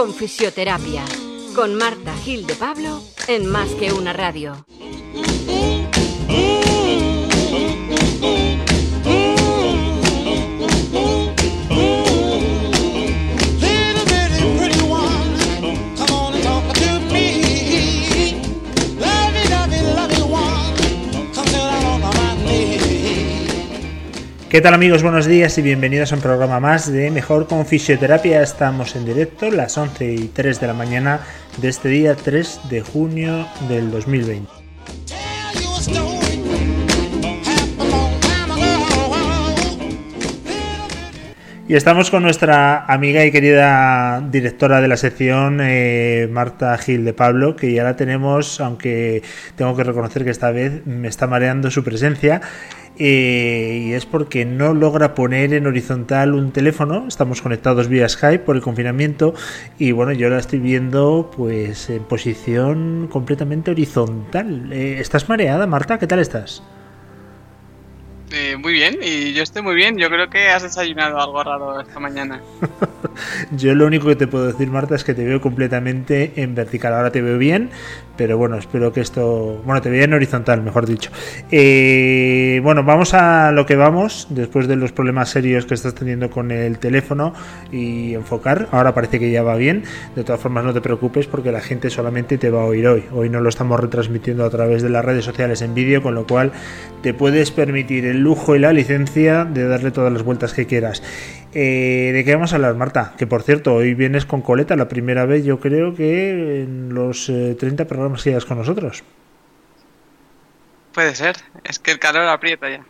Con 0.00 0.14
fisioterapia. 0.14 1.04
Con 1.54 1.74
Marta 1.74 2.14
Gil 2.24 2.46
de 2.46 2.54
Pablo 2.54 3.02
en 3.28 3.44
Más 3.44 3.68
que 3.72 3.92
una 3.92 4.14
radio. 4.14 4.64
¿Qué 24.50 24.60
tal 24.60 24.74
amigos? 24.74 25.04
Buenos 25.04 25.26
días 25.26 25.56
y 25.58 25.62
bienvenidos 25.62 26.10
a 26.10 26.16
un 26.16 26.22
programa 26.22 26.58
más 26.58 26.90
de 26.90 27.12
Mejor 27.12 27.46
con 27.46 27.64
Fisioterapia. 27.66 28.42
Estamos 28.42 28.96
en 28.96 29.04
directo 29.04 29.48
las 29.48 29.78
11 29.78 30.12
y 30.12 30.26
3 30.26 30.60
de 30.60 30.66
la 30.66 30.74
mañana 30.74 31.20
de 31.58 31.68
este 31.68 31.88
día 31.88 32.16
3 32.16 32.62
de 32.68 32.80
junio 32.80 33.46
del 33.68 33.92
2020. 33.92 34.59
Y 41.70 41.76
estamos 41.76 42.10
con 42.10 42.24
nuestra 42.24 42.84
amiga 42.86 43.24
y 43.24 43.30
querida 43.30 44.20
directora 44.28 44.80
de 44.80 44.88
la 44.88 44.96
sección, 44.96 45.60
eh, 45.62 46.28
Marta 46.28 46.76
Gil 46.78 47.04
de 47.04 47.12
Pablo, 47.12 47.54
que 47.54 47.72
ya 47.72 47.84
la 47.84 47.94
tenemos, 47.94 48.60
aunque 48.60 49.22
tengo 49.54 49.76
que 49.76 49.84
reconocer 49.84 50.24
que 50.24 50.30
esta 50.30 50.50
vez 50.50 50.84
me 50.84 51.06
está 51.06 51.28
mareando 51.28 51.70
su 51.70 51.84
presencia. 51.84 52.40
Eh, 52.98 53.84
y 53.84 53.92
es 53.92 54.04
porque 54.04 54.44
no 54.44 54.74
logra 54.74 55.14
poner 55.14 55.54
en 55.54 55.68
horizontal 55.68 56.34
un 56.34 56.50
teléfono. 56.50 57.04
Estamos 57.06 57.40
conectados 57.40 57.86
vía 57.86 58.08
Skype 58.08 58.44
por 58.44 58.56
el 58.56 58.62
confinamiento 58.62 59.34
y 59.78 59.92
bueno, 59.92 60.10
yo 60.10 60.28
la 60.28 60.40
estoy 60.40 60.58
viendo 60.58 61.30
pues 61.36 61.88
en 61.88 62.02
posición 62.02 63.06
completamente 63.08 63.70
horizontal. 63.70 64.72
Eh, 64.72 64.96
¿Estás 64.98 65.28
mareada, 65.28 65.68
Marta? 65.68 66.00
¿Qué 66.00 66.08
tal 66.08 66.18
estás? 66.18 66.64
Eh, 68.32 68.56
muy 68.56 68.72
bien, 68.72 68.98
y 69.02 69.32
yo 69.32 69.42
estoy 69.42 69.62
muy 69.62 69.74
bien. 69.74 69.96
Yo 69.98 70.08
creo 70.08 70.30
que 70.30 70.48
has 70.48 70.62
desayunado 70.62 71.20
algo 71.20 71.42
raro 71.42 71.80
esta 71.80 71.98
mañana. 71.98 72.40
yo 73.50 73.74
lo 73.74 73.86
único 73.86 74.06
que 74.06 74.16
te 74.16 74.28
puedo 74.28 74.46
decir, 74.46 74.70
Marta, 74.70 74.94
es 74.94 75.02
que 75.02 75.14
te 75.14 75.24
veo 75.24 75.40
completamente 75.40 76.32
en 76.36 76.54
vertical. 76.54 76.94
Ahora 76.94 77.10
te 77.10 77.22
veo 77.22 77.38
bien, 77.38 77.70
pero 78.16 78.38
bueno, 78.38 78.56
espero 78.56 78.92
que 78.92 79.00
esto. 79.00 79.60
Bueno, 79.64 79.82
te 79.82 79.90
veo 79.90 80.04
en 80.04 80.14
horizontal, 80.14 80.62
mejor 80.62 80.86
dicho. 80.86 81.10
Eh, 81.50 82.60
bueno, 82.62 82.84
vamos 82.84 83.14
a 83.14 83.50
lo 83.50 83.66
que 83.66 83.74
vamos, 83.74 84.28
después 84.30 84.68
de 84.68 84.76
los 84.76 84.92
problemas 84.92 85.30
serios 85.30 85.66
que 85.66 85.74
estás 85.74 85.94
teniendo 85.96 86.30
con 86.30 86.52
el 86.52 86.78
teléfono 86.78 87.34
y 87.72 88.14
enfocar. 88.14 88.68
Ahora 88.70 88.94
parece 88.94 89.18
que 89.18 89.32
ya 89.32 89.42
va 89.42 89.56
bien. 89.56 89.82
De 90.14 90.22
todas 90.22 90.40
formas, 90.40 90.64
no 90.64 90.72
te 90.72 90.80
preocupes 90.80 91.26
porque 91.26 91.50
la 91.50 91.60
gente 91.60 91.90
solamente 91.90 92.38
te 92.38 92.50
va 92.50 92.62
a 92.62 92.66
oír 92.66 92.86
hoy. 92.86 93.04
Hoy 93.12 93.28
no 93.28 93.40
lo 93.40 93.48
estamos 93.48 93.80
retransmitiendo 93.80 94.44
a 94.44 94.50
través 94.50 94.82
de 94.82 94.90
las 94.90 95.04
redes 95.04 95.24
sociales 95.24 95.62
en 95.62 95.74
vídeo, 95.74 96.00
con 96.00 96.14
lo 96.14 96.28
cual 96.28 96.52
te 97.02 97.12
puedes 97.12 97.50
permitir 97.50 98.04
el 98.04 98.19
lujo 98.20 98.56
y 98.56 98.58
la 98.58 98.72
licencia 98.72 99.44
de 99.44 99.66
darle 99.66 99.90
todas 99.90 100.12
las 100.12 100.22
vueltas 100.22 100.54
que 100.54 100.66
quieras. 100.66 101.02
Eh, 101.52 102.10
¿De 102.14 102.24
qué 102.24 102.34
vamos 102.34 102.52
a 102.52 102.56
hablar, 102.56 102.74
Marta? 102.76 103.14
Que 103.18 103.26
por 103.26 103.42
cierto, 103.42 103.74
hoy 103.74 103.94
vienes 103.94 104.24
con 104.24 104.42
coleta, 104.42 104.76
la 104.76 104.88
primera 104.88 105.26
vez 105.26 105.44
yo 105.44 105.58
creo 105.58 105.94
que 105.94 106.62
en 106.62 106.94
los 106.94 107.26
30 107.26 107.82
eh, 107.82 107.86
programas 107.86 108.22
que 108.22 108.30
llevas 108.30 108.44
con 108.44 108.58
nosotros. 108.58 109.02
Puede 110.92 111.14
ser, 111.14 111.36
es 111.64 111.78
que 111.78 111.92
el 111.92 111.98
calor 111.98 112.28
aprieta 112.28 112.68
ya. 112.68 112.84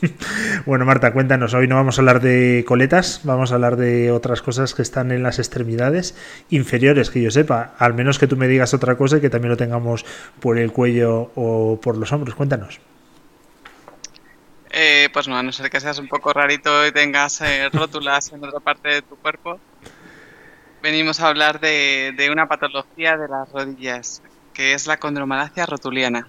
bueno, 0.66 0.84
Marta, 0.84 1.12
cuéntanos, 1.12 1.54
hoy 1.54 1.66
no 1.66 1.76
vamos 1.76 1.98
a 1.98 2.02
hablar 2.02 2.20
de 2.20 2.64
coletas, 2.66 3.20
vamos 3.24 3.52
a 3.52 3.56
hablar 3.56 3.76
de 3.76 4.10
otras 4.10 4.42
cosas 4.42 4.74
que 4.74 4.82
están 4.82 5.10
en 5.12 5.22
las 5.22 5.38
extremidades 5.38 6.14
inferiores, 6.50 7.10
que 7.10 7.22
yo 7.22 7.30
sepa, 7.30 7.74
al 7.78 7.94
menos 7.94 8.18
que 8.18 8.26
tú 8.26 8.36
me 8.36 8.48
digas 8.48 8.74
otra 8.74 8.96
cosa 8.96 9.18
y 9.18 9.20
que 9.20 9.30
también 9.30 9.50
lo 9.50 9.56
tengamos 9.56 10.04
por 10.40 10.58
el 10.58 10.72
cuello 10.72 11.30
o 11.34 11.80
por 11.82 11.96
los 11.96 12.12
hombros, 12.12 12.34
cuéntanos. 12.34 12.80
Eh, 14.72 15.10
pues 15.12 15.28
no, 15.28 15.36
a 15.36 15.42
no 15.42 15.52
ser 15.52 15.68
que 15.68 15.80
seas 15.80 15.98
un 15.98 16.08
poco 16.08 16.32
rarito 16.32 16.86
y 16.86 16.92
tengas 16.92 17.42
eh, 17.42 17.68
rótulas 17.72 18.32
en 18.32 18.42
otra 18.42 18.58
parte 18.60 18.88
de 18.88 19.02
tu 19.02 19.16
cuerpo, 19.16 19.60
venimos 20.82 21.20
a 21.20 21.28
hablar 21.28 21.60
de, 21.60 22.28
una 22.32 22.48
patología 22.48 23.18
de 23.18 23.28
las 23.28 23.52
rodillas, 23.52 24.22
que 24.54 24.72
es 24.72 24.86
la 24.86 24.96
condromalacia 24.96 25.66
rotuliana. 25.66 26.26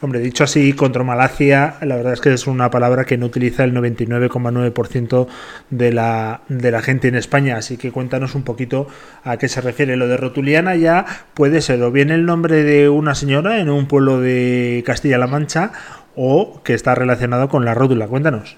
Hombre, 0.00 0.18
dicho 0.18 0.42
así, 0.42 0.72
condromalacia, 0.72 1.76
la 1.82 1.94
verdad 1.94 2.14
es 2.14 2.20
que 2.20 2.32
es 2.32 2.48
una 2.48 2.70
palabra 2.70 3.04
que 3.04 3.16
no 3.16 3.26
utiliza 3.26 3.62
el 3.62 3.72
99,9% 3.72 5.28
de 5.70 5.92
la, 5.92 6.40
de 6.48 6.72
la 6.72 6.82
gente 6.82 7.06
en 7.06 7.14
España, 7.14 7.56
así 7.56 7.76
que 7.76 7.92
cuéntanos 7.92 8.34
un 8.34 8.42
poquito 8.42 8.88
a 9.22 9.36
qué 9.36 9.48
se 9.48 9.60
refiere. 9.60 9.96
Lo 9.96 10.08
de 10.08 10.16
rotuliana 10.16 10.74
ya 10.74 11.06
puede 11.34 11.60
ser 11.60 11.80
o 11.84 11.92
bien 11.92 12.10
el 12.10 12.26
nombre 12.26 12.64
de 12.64 12.88
una 12.88 13.14
señora 13.14 13.60
en 13.60 13.70
un 13.70 13.86
pueblo 13.86 14.18
de 14.18 14.82
Castilla-La 14.84 15.28
Mancha 15.28 15.70
o 16.16 16.60
que 16.62 16.74
está 16.74 16.94
relacionado 16.94 17.48
con 17.48 17.64
la 17.64 17.74
rótula. 17.74 18.06
Cuéntanos. 18.08 18.56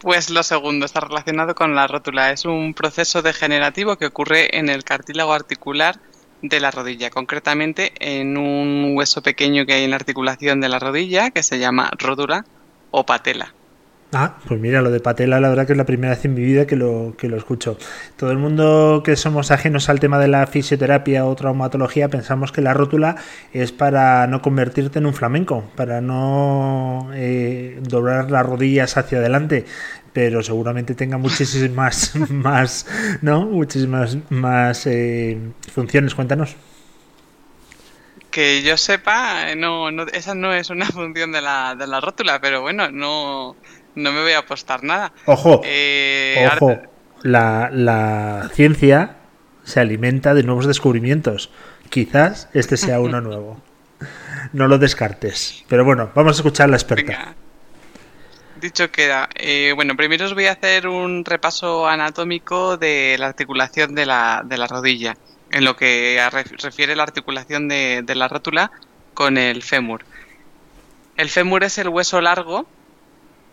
Pues 0.00 0.30
lo 0.30 0.42
segundo 0.42 0.86
está 0.86 1.00
relacionado 1.00 1.54
con 1.54 1.74
la 1.74 1.86
rótula. 1.86 2.30
Es 2.30 2.44
un 2.44 2.74
proceso 2.74 3.22
degenerativo 3.22 3.96
que 3.96 4.06
ocurre 4.06 4.58
en 4.58 4.68
el 4.68 4.84
cartílago 4.84 5.32
articular 5.32 5.98
de 6.42 6.60
la 6.60 6.70
rodilla, 6.70 7.10
concretamente 7.10 7.92
en 7.98 8.36
un 8.36 8.92
hueso 8.94 9.22
pequeño 9.22 9.66
que 9.66 9.72
hay 9.72 9.84
en 9.84 9.90
la 9.90 9.96
articulación 9.96 10.60
de 10.60 10.68
la 10.68 10.78
rodilla 10.78 11.30
que 11.30 11.42
se 11.42 11.58
llama 11.58 11.90
rótula 11.98 12.44
o 12.90 13.04
patela. 13.04 13.55
Ah, 14.12 14.38
pues 14.46 14.60
mira, 14.60 14.82
lo 14.82 14.90
de 14.90 15.00
patela, 15.00 15.40
la 15.40 15.48
verdad 15.48 15.66
que 15.66 15.72
es 15.72 15.76
la 15.76 15.84
primera 15.84 16.14
vez 16.14 16.24
en 16.24 16.34
mi 16.34 16.42
vida 16.42 16.66
que 16.66 16.76
lo, 16.76 17.14
que 17.18 17.28
lo 17.28 17.36
escucho. 17.36 17.76
Todo 18.16 18.30
el 18.30 18.38
mundo 18.38 19.02
que 19.04 19.16
somos 19.16 19.50
ajenos 19.50 19.88
al 19.88 19.98
tema 19.98 20.18
de 20.18 20.28
la 20.28 20.46
fisioterapia 20.46 21.26
o 21.26 21.34
traumatología 21.34 22.08
pensamos 22.08 22.52
que 22.52 22.62
la 22.62 22.72
rótula 22.72 23.16
es 23.52 23.72
para 23.72 24.26
no 24.28 24.42
convertirte 24.42 25.00
en 25.00 25.06
un 25.06 25.14
flamenco, 25.14 25.64
para 25.74 26.00
no 26.00 27.10
eh, 27.14 27.78
doblar 27.82 28.30
las 28.30 28.46
rodillas 28.46 28.96
hacia 28.96 29.18
adelante, 29.18 29.66
pero 30.12 30.40
seguramente 30.42 30.94
tenga 30.94 31.18
muchísimas 31.18 32.14
más, 32.30 32.86
¿no? 33.22 33.44
Muchísimas 33.46 34.16
más 34.30 34.86
eh, 34.86 35.36
funciones. 35.74 36.14
Cuéntanos. 36.14 36.54
Que 38.30 38.62
yo 38.62 38.76
sepa, 38.76 39.54
no, 39.56 39.90
no, 39.90 40.04
esa 40.04 40.34
no 40.34 40.54
es 40.54 40.70
una 40.70 40.86
función 40.92 41.32
de 41.32 41.42
la, 41.42 41.74
de 41.74 41.88
la 41.88 42.00
rótula, 42.00 42.40
pero 42.40 42.62
bueno, 42.62 42.90
no 42.90 43.56
no 43.96 44.12
me 44.12 44.22
voy 44.22 44.32
a 44.32 44.38
apostar 44.38 44.84
nada. 44.84 45.12
Ojo, 45.24 45.62
eh, 45.64 46.48
ojo, 46.54 46.76
la, 47.22 47.70
la 47.72 48.48
ciencia 48.54 49.16
se 49.64 49.80
alimenta 49.80 50.34
de 50.34 50.44
nuevos 50.44 50.66
descubrimientos. 50.66 51.50
Quizás 51.90 52.48
este 52.52 52.76
sea 52.76 53.00
uno 53.00 53.20
nuevo. 53.22 53.60
No 54.52 54.68
lo 54.68 54.78
descartes. 54.78 55.64
Pero 55.68 55.84
bueno, 55.84 56.10
vamos 56.14 56.36
a 56.36 56.40
escuchar 56.40 56.66
a 56.66 56.70
la 56.70 56.76
experta. 56.76 57.34
Dicho 58.60 58.90
queda. 58.90 59.28
Eh, 59.34 59.72
bueno, 59.74 59.96
primero 59.96 60.24
os 60.24 60.34
voy 60.34 60.46
a 60.46 60.52
hacer 60.52 60.86
un 60.86 61.24
repaso 61.24 61.88
anatómico 61.88 62.76
de 62.76 63.16
la 63.18 63.26
articulación 63.26 63.94
de 63.94 64.06
la, 64.06 64.42
de 64.44 64.56
la 64.56 64.66
rodilla, 64.66 65.16
en 65.50 65.64
lo 65.64 65.76
que 65.76 66.20
refiere 66.62 66.96
la 66.96 67.02
articulación 67.02 67.68
de, 67.68 68.02
de 68.04 68.14
la 68.14 68.28
rótula 68.28 68.70
con 69.14 69.36
el 69.36 69.62
fémur. 69.62 70.04
El 71.16 71.28
fémur 71.28 71.64
es 71.64 71.78
el 71.78 71.88
hueso 71.88 72.20
largo 72.20 72.66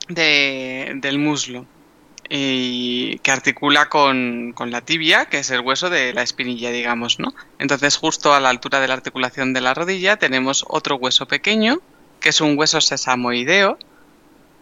de, 0.08 0.94
del 0.96 1.20
muslo 1.20 1.66
y 2.30 3.20
que 3.20 3.32
articula 3.32 3.90
con, 3.90 4.54
con, 4.54 4.72
la 4.72 4.82
tibia, 4.82 5.26
que 5.26 5.40
es 5.40 5.52
el 5.52 5.60
hueso 5.60 5.90
de 5.90 6.14
la 6.14 6.24
espinilla, 6.24 6.72
digamos, 6.72 7.20
¿no? 7.20 7.34
Entonces, 7.60 7.98
justo 7.98 8.34
a 8.34 8.40
la 8.40 8.50
altura 8.50 8.80
de 8.80 8.88
la 8.88 8.94
articulación 8.94 9.54
de 9.54 9.62
la 9.62 9.74
rodilla 9.74 10.18
tenemos 10.18 10.66
otro 10.68 10.96
hueso 10.96 11.28
pequeño, 11.28 11.80
que 12.20 12.30
es 12.30 12.42
un 12.42 12.58
hueso 12.58 12.82
sesamoideo 12.82 13.78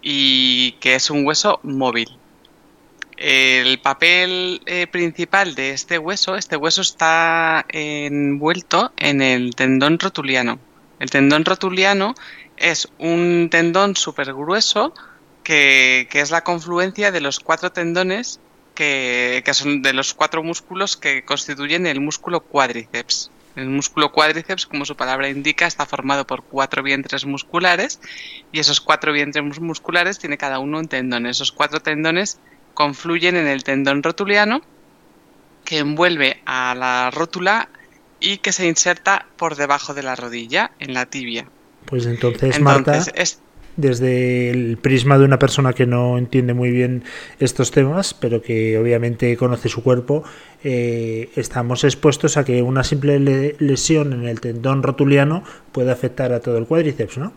y 0.01 0.73
que 0.73 0.95
es 0.95 1.09
un 1.09 1.25
hueso 1.25 1.59
móvil. 1.63 2.09
El 3.17 3.79
papel 3.79 4.61
eh, 4.65 4.87
principal 4.87 5.53
de 5.53 5.69
este 5.69 5.99
hueso, 5.99 6.35
este 6.35 6.57
hueso 6.57 6.81
está 6.81 7.65
envuelto 7.69 8.91
en 8.97 9.21
el 9.21 9.53
tendón 9.55 9.99
rotuliano. 9.99 10.59
El 10.99 11.11
tendón 11.11 11.45
rotuliano 11.45 12.15
es 12.57 12.91
un 12.97 13.49
tendón 13.51 13.95
súper 13.95 14.33
grueso 14.33 14.93
que, 15.43 16.07
es 16.11 16.31
la 16.31 16.43
confluencia 16.43 17.11
de 17.11 17.21
los 17.21 17.39
cuatro 17.39 17.71
tendones 17.71 18.39
que, 18.75 19.43
son 19.53 19.81
de 19.81 19.93
los 19.93 20.13
cuatro 20.13 20.43
músculos 20.43 20.97
que 20.97 21.23
constituyen 21.23 21.85
el 21.85 22.01
músculo 22.01 22.41
cuádriceps. 22.41 23.31
El 23.55 23.67
músculo 23.67 24.11
cuádriceps, 24.13 24.65
como 24.65 24.85
su 24.85 24.95
palabra 24.95 25.27
indica, 25.29 25.67
está 25.67 25.85
formado 25.85 26.25
por 26.25 26.43
cuatro 26.43 26.83
vientres 26.83 27.25
musculares 27.25 27.99
y 28.51 28.59
esos 28.59 28.79
cuatro 28.79 29.11
vientres 29.11 29.59
musculares 29.59 30.19
tiene 30.19 30.37
cada 30.37 30.59
uno 30.59 30.79
un 30.79 30.87
tendón. 30.87 31.25
Esos 31.25 31.51
cuatro 31.51 31.81
tendones 31.81 32.39
confluyen 32.73 33.35
en 33.35 33.47
el 33.47 33.63
tendón 33.63 34.03
rotuliano 34.03 34.61
que 35.65 35.79
envuelve 35.79 36.41
a 36.45 36.73
la 36.75 37.11
rótula 37.11 37.69
y 38.21 38.37
que 38.37 38.53
se 38.53 38.67
inserta 38.67 39.25
por 39.35 39.55
debajo 39.55 39.93
de 39.93 40.03
la 40.03 40.15
rodilla, 40.15 40.71
en 40.79 40.93
la 40.93 41.07
tibia. 41.07 41.47
Pues 41.85 42.05
entonces, 42.05 42.59
Marta, 42.59 43.03
desde 43.81 44.49
el 44.49 44.77
prisma 44.77 45.17
de 45.17 45.25
una 45.25 45.39
persona 45.39 45.73
que 45.73 45.85
no 45.85 46.17
entiende 46.17 46.53
muy 46.53 46.71
bien 46.71 47.03
estos 47.39 47.71
temas, 47.71 48.13
pero 48.13 48.41
que 48.41 48.77
obviamente 48.77 49.35
conoce 49.35 49.67
su 49.67 49.83
cuerpo, 49.83 50.23
eh, 50.63 51.29
estamos 51.35 51.83
expuestos 51.83 52.37
a 52.37 52.45
que 52.45 52.61
una 52.61 52.83
simple 52.83 53.19
lesión 53.59 54.13
en 54.13 54.27
el 54.27 54.39
tendón 54.39 54.83
rotuliano 54.83 55.43
puede 55.71 55.91
afectar 55.91 56.31
a 56.31 56.39
todo 56.39 56.57
el 56.57 56.65
cuádriceps, 56.65 57.17
¿no? 57.17 57.33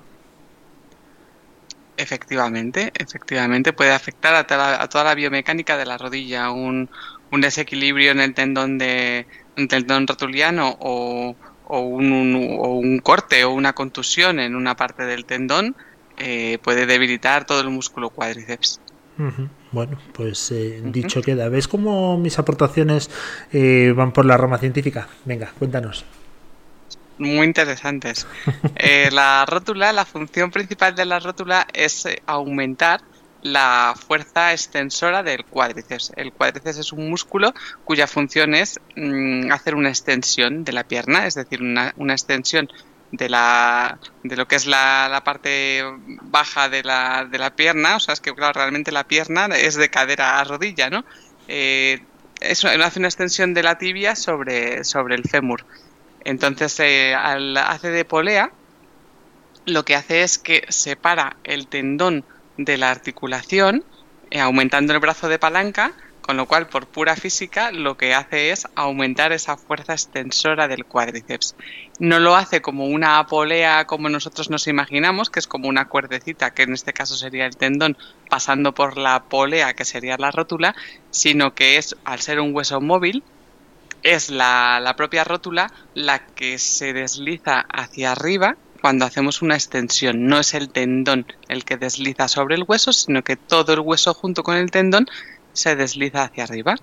Efectivamente, 1.97 2.93
efectivamente 2.95 3.73
puede 3.73 3.93
afectar 3.93 4.35
a 4.35 4.47
toda, 4.47 5.05
la 5.05 5.15
biomecánica 5.15 5.77
de 5.77 5.87
la 5.87 5.97
rodilla, 5.97 6.51
un, 6.51 6.91
desequilibrio 7.31 8.11
en 8.11 8.21
el 8.21 8.35
tendón 8.35 8.79
de 8.79 9.27
un 9.57 9.69
tendón 9.69 10.07
rotuliano 10.07 10.77
o, 10.81 11.37
un, 11.69 13.01
corte 13.03 13.45
o 13.45 13.53
una 13.53 13.73
contusión 13.75 14.41
en 14.41 14.57
una 14.57 14.77
parte 14.77 15.05
del 15.05 15.25
tendón 15.25 15.77
eh, 16.19 16.59
puede 16.63 16.87
debilitar 16.87 17.45
todo 17.45 17.61
el 17.61 17.71
músculo 17.71 18.11
cuádriceps. 18.11 18.81
Bueno, 19.71 19.99
pues 20.13 20.51
eh, 20.51 20.81
dicho 20.85 21.23
queda. 21.23 21.49
¿Ves 21.49 21.69
cómo 21.69 22.19
mis 22.19 22.39
aportaciones 22.39 23.11
eh, 23.53 23.93
van 23.97 24.13
por 24.13 24.25
la 24.25 24.37
rama 24.37 24.59
científica? 24.59 25.09
Venga, 25.25 25.53
cuéntanos 25.59 26.05
muy 27.19 27.47
interesantes. 27.47 28.27
Eh, 28.77 29.09
la 29.13 29.47
rótula, 29.47 29.93
la 29.93 30.05
función 30.05 30.51
principal 30.51 30.95
de 30.95 31.05
la 31.05 31.21
rótula 31.21 31.67
es 31.73 32.07
aumentar 32.27 33.01
la 33.43 33.95
fuerza 33.95 34.53
extensora 34.53 35.23
del 35.23 35.45
cuádriceps. 35.45 36.13
El 36.17 36.33
cuádriceps 36.33 36.79
es 36.79 36.93
un 36.93 37.09
músculo 37.09 37.55
cuya 37.85 38.07
función 38.07 38.55
es 38.55 38.81
mm, 38.97 39.53
hacer 39.53 39.75
una 39.75 39.91
extensión 39.91 40.65
de 40.65 40.73
la 40.73 40.85
pierna, 40.85 41.27
es 41.27 41.35
decir, 41.35 41.63
una, 41.63 41.93
extensión 42.13 42.69
de, 43.17 43.29
la, 43.29 43.99
de 44.23 44.37
lo 44.37 44.49
que 44.49 44.57
es 44.57 44.67
la, 44.67 45.23
parte 45.25 45.83
baja 46.23 46.69
de 46.69 46.83
la, 46.83 47.27
de 47.31 47.39
la, 47.39 47.55
pierna. 47.55 47.97
O 47.97 48.01
sea, 48.01 48.15
es 48.15 48.21
que 48.21 48.35
claro, 48.35 48.55
realmente 48.55 48.93
la 48.93 49.05
pierna 49.05 49.47
es 49.47 49.77
de 49.77 49.89
cadera 49.89 50.41
a 50.41 50.45
rodilla, 50.45 50.91
¿no? 50.91 51.05
Eh, 51.49 52.03
eso 52.41 52.69
hace 52.69 52.99
una 52.99 53.09
extensión 53.09 53.55
de 53.55 53.63
la 53.63 53.79
tibia 53.79 54.17
sobre, 54.17 54.85
sobre 54.85 55.15
el 55.15 55.25
fémur. 55.25 55.65
Entonces, 56.25 56.79
eh, 56.81 57.15
al 57.15 57.57
hace 57.57 57.91
de 57.91 58.05
polea, 58.05 58.51
lo 59.67 59.85
que 59.85 59.95
hace 59.95 60.23
es 60.23 60.39
que 60.39 60.65
separa 60.69 61.37
el 61.45 61.69
tendón 61.69 62.25
de 62.57 62.77
la 62.77 62.91
articulación, 62.91 63.85
eh, 64.31 64.41
aumentando 64.41 64.93
el 64.93 65.01
brazo 65.01 65.29
de 65.29 65.39
palanca, 65.39 65.93
con 66.25 66.39
lo 66.39 66.47
cual, 66.47 66.69
por 66.69 66.87
pura 66.87 67.17
física, 67.17 67.71
lo 67.71 67.99
que 67.99 68.15
hace 68.15 68.51
es 68.51 68.67
aumentar 68.77 69.33
esa 69.33 69.59
fuerza 69.59 69.93
extensora 69.93 70.69
del 70.69 70.87
cuádriceps. 70.87 71.55
No 71.99 72.19
lo 72.19 72.35
hace 72.35 72.63
como 72.63 72.87
una 72.87 73.27
polea 73.27 73.85
como 73.87 74.09
nosotros 74.09 74.49
nos 74.49 74.67
imaginamos, 74.67 75.29
que 75.29 75.39
es 75.39 75.47
como 75.47 75.69
una 75.69 75.85
cuerdecita, 75.85 76.55
que 76.55 76.63
en 76.63 76.73
este 76.73 76.95
caso 76.95 77.15
sería 77.15 77.45
el 77.45 77.59
tendón, 77.59 77.99
pasando 78.31 78.73
por 78.73 78.97
la 78.97 79.25
polea, 79.25 79.75
que 79.75 79.85
sería 79.85 80.17
la 80.17 80.31
rótula, 80.31 80.75
sino 81.11 81.55
que 81.55 81.77
es, 81.77 81.95
al 82.07 82.21
ser 82.21 82.41
un 82.41 82.55
hueso 82.55 82.81
móvil, 82.81 83.23
es 84.03 84.31
la, 84.31 84.95
propia 84.97 85.25
rótula 85.25 85.71
la 85.93 86.25
que 86.25 86.59
se 86.59 86.95
desliza 86.95 87.67
hacia 87.69 88.13
arriba 88.13 88.57
cuando 88.81 89.05
hacemos 89.05 89.43
una 89.43 89.57
extensión. 89.57 90.27
No 90.27 90.39
es 90.39 90.55
el 90.55 90.71
tendón 90.71 91.27
el 91.49 91.67
que 91.67 91.77
desliza 91.77 92.29
sobre 92.29 92.55
el 92.55 92.65
hueso, 92.67 92.95
sino 92.95 93.23
que 93.23 93.37
todo 93.37 93.75
el 93.75 93.81
hueso 93.81 94.15
junto 94.15 94.43
con 94.43 94.57
el 94.57 94.71
tendón 94.71 95.07
se 95.55 95.77
desliza 95.77 96.25
hacia 96.25 96.45
arriba. 96.45 96.77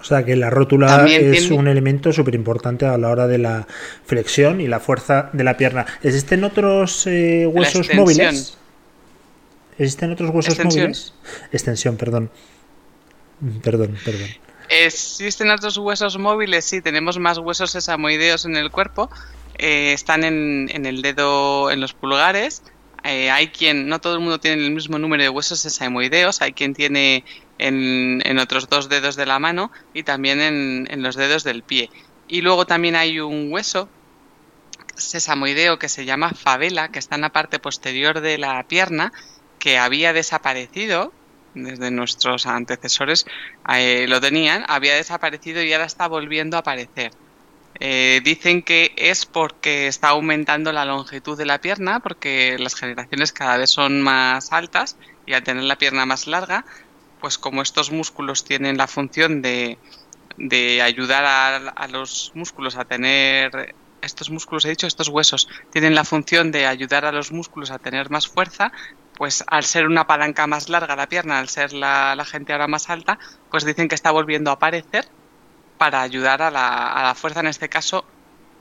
O 0.00 0.04
sea 0.06 0.22
que 0.22 0.36
la 0.36 0.50
rótula 0.50 1.06
es 1.06 1.50
un 1.50 1.66
elemento 1.66 2.12
súper 2.12 2.34
importante 2.34 2.84
a 2.84 2.98
la 2.98 3.08
hora 3.08 3.26
de 3.26 3.38
la 3.38 3.66
flexión 4.04 4.60
y 4.60 4.66
la 4.66 4.78
fuerza 4.78 5.30
de 5.32 5.44
la 5.44 5.56
pierna. 5.56 5.86
¿Existen 6.02 6.44
otros 6.44 7.06
eh, 7.06 7.46
huesos 7.46 7.88
móviles? 7.94 8.58
¿Existen 9.78 10.12
otros 10.12 10.28
huesos 10.30 10.62
móviles? 10.62 11.14
Extensión, 11.52 11.96
perdón. 11.96 12.30
Perdón, 13.62 13.96
perdón. 14.04 14.28
Existen 14.68 15.50
otros 15.50 15.78
huesos 15.78 16.18
móviles, 16.18 16.64
sí, 16.64 16.80
tenemos 16.80 17.18
más 17.18 17.38
huesos 17.38 17.70
sesamoideos 17.70 18.44
en 18.44 18.56
el 18.56 18.70
cuerpo. 18.70 19.10
Eh, 19.58 19.92
están 19.92 20.24
en, 20.24 20.86
el 20.86 21.02
dedo, 21.02 21.70
en 21.70 21.80
los 21.80 21.92
pulgares. 21.92 22.62
Eh, 23.04 23.30
hay 23.30 23.48
quien, 23.48 23.88
no 23.88 24.00
todo 24.00 24.14
el 24.14 24.20
mundo 24.20 24.38
tiene 24.38 24.64
el 24.64 24.70
mismo 24.70 24.98
número 24.98 25.22
de 25.22 25.28
huesos 25.28 25.60
sesamoideos, 25.60 26.40
hay 26.40 26.52
quien 26.52 26.72
tiene 26.72 27.24
en, 27.58 28.22
en 28.24 28.38
otros 28.38 28.68
dos 28.68 28.88
dedos 28.88 29.16
de 29.16 29.26
la 29.26 29.38
mano 29.38 29.70
y 29.92 30.02
también 30.02 30.40
en, 30.40 30.86
en 30.90 31.02
los 31.02 31.16
dedos 31.16 31.44
del 31.44 31.62
pie. 31.62 31.90
Y 32.28 32.40
luego 32.40 32.66
también 32.66 32.96
hay 32.96 33.20
un 33.20 33.52
hueso 33.52 33.88
sesamoideo 34.96 35.78
que 35.78 35.88
se 35.88 36.04
llama 36.04 36.30
favela, 36.30 36.90
que 36.90 36.98
está 36.98 37.16
en 37.16 37.22
la 37.22 37.32
parte 37.32 37.58
posterior 37.58 38.20
de 38.20 38.38
la 38.38 38.62
pierna, 38.64 39.12
que 39.58 39.78
había 39.78 40.12
desaparecido 40.12 41.12
desde 41.54 41.90
nuestros 41.90 42.46
antecesores 42.46 43.26
eh, 43.72 44.06
lo 44.08 44.20
tenían, 44.20 44.64
había 44.68 44.94
desaparecido 44.94 45.62
y 45.62 45.72
ahora 45.72 45.86
está 45.86 46.08
volviendo 46.08 46.56
a 46.56 46.60
aparecer. 46.60 47.12
Eh, 47.80 48.20
dicen 48.22 48.62
que 48.62 48.92
es 48.96 49.26
porque 49.26 49.88
está 49.88 50.10
aumentando 50.10 50.72
la 50.72 50.84
longitud 50.84 51.36
de 51.36 51.46
la 51.46 51.60
pierna, 51.60 52.00
porque 52.00 52.56
las 52.58 52.74
generaciones 52.74 53.32
cada 53.32 53.56
vez 53.56 53.70
son 53.70 54.00
más 54.00 54.52
altas 54.52 54.96
y 55.26 55.32
al 55.32 55.42
tener 55.42 55.64
la 55.64 55.76
pierna 55.76 56.06
más 56.06 56.26
larga, 56.26 56.64
pues 57.24 57.38
como 57.38 57.62
estos 57.62 57.90
músculos 57.90 58.44
tienen 58.44 58.76
la 58.76 58.86
función 58.86 59.40
de, 59.40 59.78
de 60.36 60.82
ayudar 60.82 61.24
a, 61.74 61.88
los 61.88 62.32
músculos 62.34 62.76
a 62.76 62.84
tener 62.84 63.74
estos 64.02 64.28
músculos, 64.28 64.66
he 64.66 64.68
dicho, 64.68 64.86
estos 64.86 65.08
huesos 65.08 65.48
tienen 65.72 65.94
la 65.94 66.04
función 66.04 66.52
de 66.52 66.66
ayudar 66.66 67.06
a 67.06 67.12
los 67.12 67.32
músculos 67.32 67.70
a 67.70 67.78
tener 67.78 68.10
más 68.10 68.28
fuerza, 68.28 68.72
pues 69.16 69.42
al 69.46 69.64
ser 69.64 69.86
una 69.86 70.06
palanca 70.06 70.46
más 70.46 70.68
larga 70.68 70.96
la 70.96 71.08
pierna, 71.08 71.38
al 71.38 71.48
ser 71.48 71.72
la, 71.72 72.22
gente 72.26 72.52
ahora 72.52 72.66
más 72.66 72.90
alta, 72.90 73.18
pues 73.50 73.64
dicen 73.64 73.88
que 73.88 73.94
está 73.94 74.10
volviendo 74.10 74.50
a 74.50 74.54
aparecer 74.56 75.08
para 75.78 76.02
ayudar 76.02 76.42
a 76.42 76.50
la, 76.50 76.92
a 76.92 77.04
la 77.04 77.14
fuerza, 77.14 77.40
en 77.40 77.46
este 77.46 77.70
caso, 77.70 78.04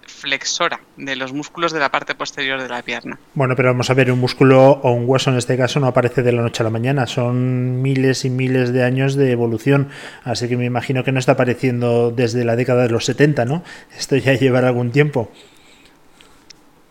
flexora 0.08 0.80
de 0.98 1.16
los 1.16 1.34
músculos 1.34 1.72
de 1.72 1.80
la 1.80 1.90
parte 1.90 2.16
posterior 2.16 2.62
de 2.62 2.70
la 2.70 2.82
pierna. 2.82 3.20
Bueno, 3.34 3.56
pero 3.56 3.70
vamos 3.70 3.90
a 3.90 3.94
ver, 3.94 4.12
un 4.12 4.20
músculo 4.20 4.72
o 4.72 4.92
un 4.92 5.04
hueso 5.08 5.32
en 5.32 5.38
este 5.38 5.58
caso 5.58 5.80
no 5.80 5.88
aparece 5.88 6.24
de 6.24 6.32
la 6.32 6.42
noche 6.42 6.64
a 6.64 6.66
la 6.66 6.70
mañana, 6.70 7.08
son 7.08 7.82
miles 7.82 8.26
y 8.26 8.30
miles 8.30 8.74
de 8.74 8.84
años 8.84 9.16
de 9.16 9.32
evolución, 9.32 9.90
así 10.24 10.48
que 10.48 10.58
me 10.58 10.66
imagino 10.66 11.04
que 11.04 11.12
no 11.12 11.20
está 11.20 11.34
apareciendo 11.34 12.12
desde 12.12 12.46
la 12.46 12.56
década 12.56 12.84
de 12.84 12.90
los 12.90 13.06
70, 13.06 13.46
¿no? 13.46 13.64
Esto 13.98 14.16
ya 14.18 14.34
llevará 14.34 14.68
algún 14.68 14.92
tiempo. 14.92 15.32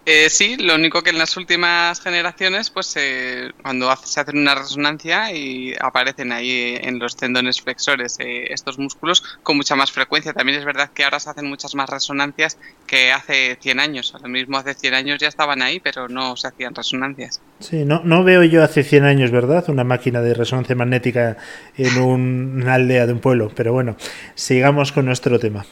Eh, 0.05 0.31
sí, 0.31 0.57
lo 0.57 0.75
único 0.75 1.03
que 1.03 1.11
en 1.11 1.19
las 1.19 1.37
últimas 1.37 2.01
generaciones, 2.01 2.71
pues 2.71 2.93
eh, 2.97 3.53
cuando 3.63 3.95
se 3.97 4.19
hace 4.19 4.33
una 4.33 4.57
resonancia 4.57 5.33
y 5.33 5.75
aparecen 5.81 6.33
ahí 6.33 6.77
en 6.81 6.99
los 6.99 7.17
tendones 7.17 7.61
flexores 7.61 8.17
eh, 8.19 8.53
estos 8.53 8.81
músculos 8.81 9.23
con 9.45 9.57
mucha 9.57 9.77
más 9.77 9.93
frecuencia. 9.93 10.33
También 10.33 10.59
es 10.59 10.65
verdad 10.65 10.91
que 10.93 11.05
ahora 11.05 11.21
se 11.21 11.31
hacen 11.31 11.49
muchas 11.49 11.77
más 11.77 11.89
resonancias 11.89 12.59
que 12.85 13.13
hace 13.13 13.57
100 13.61 13.79
años. 13.79 14.13
Lo 14.21 14.29
mismo 14.29 14.59
hace 14.59 14.75
100 14.75 14.95
años 14.95 15.21
ya 15.21 15.29
estaban 15.29 15.63
ahí, 15.63 15.79
pero 15.79 16.09
no 16.09 16.37
se 16.37 16.49
hacían 16.49 16.75
resonancias. 16.75 17.41
Sí, 17.61 17.85
no, 17.85 18.03
no 18.03 18.25
veo 18.25 18.43
yo 18.43 18.65
hace 18.65 18.83
100 18.83 19.05
años, 19.05 19.31
¿verdad? 19.31 19.65
Una 19.69 19.85
máquina 19.85 20.21
de 20.21 20.35
resonancia 20.35 20.75
magnética 20.75 21.37
en 21.77 21.99
una 21.99 22.75
aldea 22.75 23.07
de 23.07 23.13
un 23.13 23.21
pueblo. 23.21 23.53
Pero 23.55 23.73
bueno, 23.73 23.97
sigamos 24.35 24.91
con 24.91 25.07
nuestro 25.07 25.39
tema. 25.39 25.65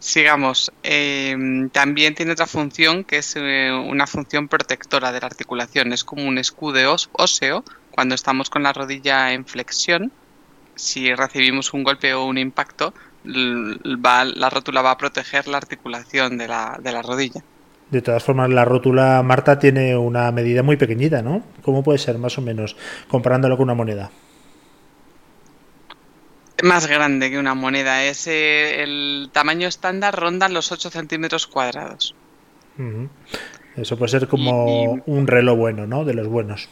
Sigamos. 0.00 0.72
Em, 0.82 1.68
también 1.68 2.14
tiene 2.14 2.32
otra 2.32 2.46
función 2.46 3.04
que 3.04 3.18
es 3.18 3.36
eh, 3.36 3.70
una 3.70 4.06
función 4.06 4.48
protectora 4.48 5.12
de 5.12 5.20
la 5.20 5.26
articulación. 5.26 5.92
Es 5.92 6.04
como 6.04 6.26
un 6.26 6.38
escudo 6.38 6.96
óseo 7.12 7.64
cuando 7.90 8.14
estamos 8.14 8.48
con 8.48 8.62
la 8.62 8.72
rodilla 8.72 9.32
en 9.32 9.44
flexión. 9.44 10.10
Si 10.74 11.14
recibimos 11.14 11.74
un 11.74 11.84
golpe 11.84 12.14
o 12.14 12.24
un 12.24 12.38
impacto, 12.38 12.94
la 13.24 14.50
rótula 14.50 14.80
va 14.80 14.92
a 14.92 14.96
proteger 14.98 15.46
la 15.48 15.58
articulación 15.58 16.38
de 16.38 16.48
la, 16.48 16.78
de 16.82 16.92
la 16.92 17.02
rodilla. 17.02 17.44
De 17.90 18.00
todas 18.00 18.22
formas, 18.22 18.48
la 18.48 18.64
rótula, 18.64 19.22
Marta, 19.22 19.58
tiene 19.58 19.96
una 19.96 20.32
medida 20.32 20.62
muy 20.62 20.78
pequeñita, 20.78 21.20
¿no? 21.20 21.42
¿Cómo 21.62 21.82
puede 21.82 21.98
ser, 21.98 22.16
más 22.18 22.38
o 22.38 22.40
menos, 22.40 22.76
comparándolo 23.08 23.58
con 23.58 23.64
una 23.64 23.74
moneda? 23.74 24.10
Más 26.62 26.86
grande 26.86 27.30
que 27.30 27.38
una 27.38 27.54
moneda. 27.54 28.04
Es 28.04 28.26
el 28.26 29.30
tamaño 29.32 29.68
estándar 29.68 30.18
ronda 30.18 30.48
los 30.48 30.72
8 30.72 30.90
centímetros 30.90 31.46
cuadrados. 31.46 32.14
Eso 33.76 33.96
puede 33.96 34.10
ser 34.10 34.28
como 34.28 35.02
un 35.06 35.26
reloj 35.26 35.56
bueno, 35.56 35.86
¿no? 35.86 36.04
De 36.04 36.14
los 36.14 36.28
buenos. 36.28 36.68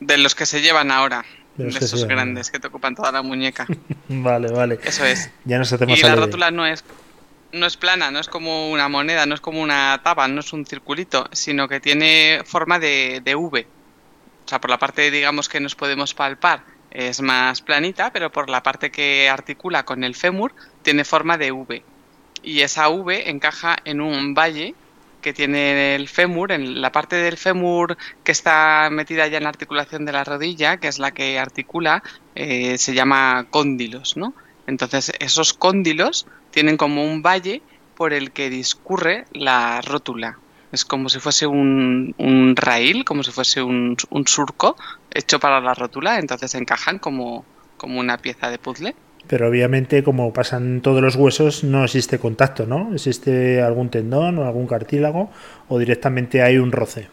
De 0.00 0.18
los 0.18 0.34
que 0.34 0.46
se 0.46 0.60
llevan 0.60 0.90
ahora. 0.90 1.24
De, 1.56 1.68
esos 1.68 2.04
grandes 2.04 2.52
que 2.52 2.60
te 2.60 2.68
ocupan 2.68 2.94
toda 2.94 3.10
la 3.10 3.22
muñeca. 3.22 3.66
vale, 4.08 4.48
vale. 4.52 4.78
Eso 4.84 5.04
es. 5.04 5.30
Ya 5.44 5.58
nos 5.58 5.72
y 5.72 6.02
la 6.02 6.14
rótula 6.14 6.50
no 6.50 6.66
es 6.66 6.84
no 7.52 7.66
es 7.66 7.76
plana, 7.76 8.10
no 8.10 8.18
es 8.18 8.28
como 8.28 8.70
una 8.70 8.88
moneda, 8.88 9.26
no 9.26 9.34
es 9.34 9.40
como 9.40 9.62
una 9.62 10.00
tapa, 10.04 10.28
no 10.28 10.40
es 10.40 10.52
un 10.52 10.66
circulito, 10.66 11.28
sino 11.32 11.66
que 11.66 11.80
tiene 11.80 12.42
forma 12.44 12.78
de, 12.78 13.22
de 13.24 13.34
V. 13.34 13.66
O 14.44 14.48
sea, 14.48 14.60
por 14.60 14.70
la 14.70 14.78
parte, 14.78 15.10
digamos, 15.10 15.48
que 15.48 15.60
nos 15.60 15.74
podemos 15.74 16.14
palpar, 16.14 16.62
es 16.90 17.20
más 17.20 17.60
planita, 17.62 18.12
pero 18.12 18.30
por 18.30 18.48
la 18.48 18.62
parte 18.62 18.90
que 18.90 19.28
articula 19.28 19.84
con 19.84 20.04
el 20.04 20.14
fémur 20.14 20.54
tiene 20.82 21.04
forma 21.04 21.38
de 21.38 21.52
V. 21.52 21.82
Y 22.42 22.60
esa 22.60 22.88
V 22.88 23.30
encaja 23.30 23.76
en 23.84 24.00
un 24.00 24.34
valle 24.34 24.74
que 25.20 25.32
tiene 25.32 25.96
el 25.96 26.08
fémur, 26.08 26.52
en 26.52 26.80
la 26.80 26.92
parte 26.92 27.16
del 27.16 27.36
fémur 27.36 27.96
que 28.24 28.32
está 28.32 28.88
metida 28.90 29.26
ya 29.26 29.38
en 29.38 29.44
la 29.44 29.48
articulación 29.48 30.04
de 30.04 30.12
la 30.12 30.24
rodilla, 30.24 30.76
que 30.78 30.88
es 30.88 30.98
la 30.98 31.10
que 31.10 31.38
articula, 31.38 32.02
eh, 32.34 32.78
se 32.78 32.94
llama 32.94 33.46
cóndilos, 33.50 34.16
¿no? 34.16 34.34
Entonces, 34.66 35.12
esos 35.18 35.54
cóndilos 35.54 36.26
tienen 36.50 36.76
como 36.76 37.04
un 37.04 37.22
valle 37.22 37.62
por 37.96 38.12
el 38.12 38.30
que 38.30 38.48
discurre 38.48 39.24
la 39.32 39.80
rótula. 39.80 40.38
Es 40.72 40.84
como 40.84 41.08
si 41.08 41.18
fuese 41.18 41.46
un, 41.46 42.14
un 42.18 42.54
raíl, 42.56 43.04
como 43.04 43.22
si 43.22 43.30
fuese 43.30 43.62
un, 43.62 43.96
un, 44.10 44.26
surco 44.26 44.76
hecho 45.10 45.40
para 45.40 45.60
la 45.60 45.74
rótula, 45.74 46.18
entonces 46.18 46.54
encajan 46.54 46.98
como, 46.98 47.44
como 47.76 48.00
una 48.00 48.18
pieza 48.18 48.50
de 48.50 48.58
puzzle. 48.58 48.94
Pero 49.26 49.48
obviamente, 49.48 50.02
como 50.02 50.32
pasan 50.32 50.80
todos 50.80 51.02
los 51.02 51.16
huesos, 51.16 51.64
no 51.64 51.84
existe 51.84 52.18
contacto, 52.18 52.66
¿no? 52.66 52.94
¿Existe 52.94 53.62
algún 53.62 53.90
tendón 53.90 54.38
o 54.38 54.46
algún 54.46 54.66
cartílago 54.66 55.30
o 55.68 55.78
directamente 55.78 56.42
hay 56.42 56.58
un 56.58 56.72
roce? 56.72 57.08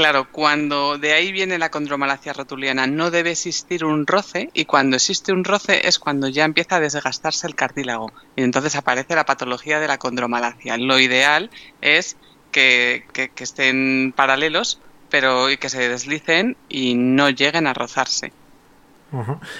Claro, 0.00 0.28
cuando 0.32 0.96
de 0.96 1.12
ahí 1.12 1.30
viene 1.30 1.58
la 1.58 1.70
condromalacia 1.70 2.32
rotuliana, 2.32 2.86
no 2.86 3.10
debe 3.10 3.32
existir 3.32 3.84
un 3.84 4.06
roce 4.06 4.48
y 4.54 4.64
cuando 4.64 4.96
existe 4.96 5.30
un 5.30 5.44
roce 5.44 5.86
es 5.86 5.98
cuando 5.98 6.26
ya 6.26 6.46
empieza 6.46 6.76
a 6.76 6.80
desgastarse 6.80 7.46
el 7.46 7.54
cartílago 7.54 8.10
y 8.34 8.42
entonces 8.42 8.76
aparece 8.76 9.14
la 9.14 9.26
patología 9.26 9.78
de 9.78 9.88
la 9.88 9.98
condromalacia. 9.98 10.78
Lo 10.78 10.98
ideal 10.98 11.50
es 11.82 12.16
que, 12.50 13.04
que, 13.12 13.28
que 13.28 13.44
estén 13.44 14.14
paralelos 14.16 14.80
pero 15.10 15.50
y 15.50 15.58
que 15.58 15.68
se 15.68 15.86
deslicen 15.86 16.56
y 16.70 16.94
no 16.94 17.28
lleguen 17.28 17.66
a 17.66 17.74
rozarse. 17.74 18.32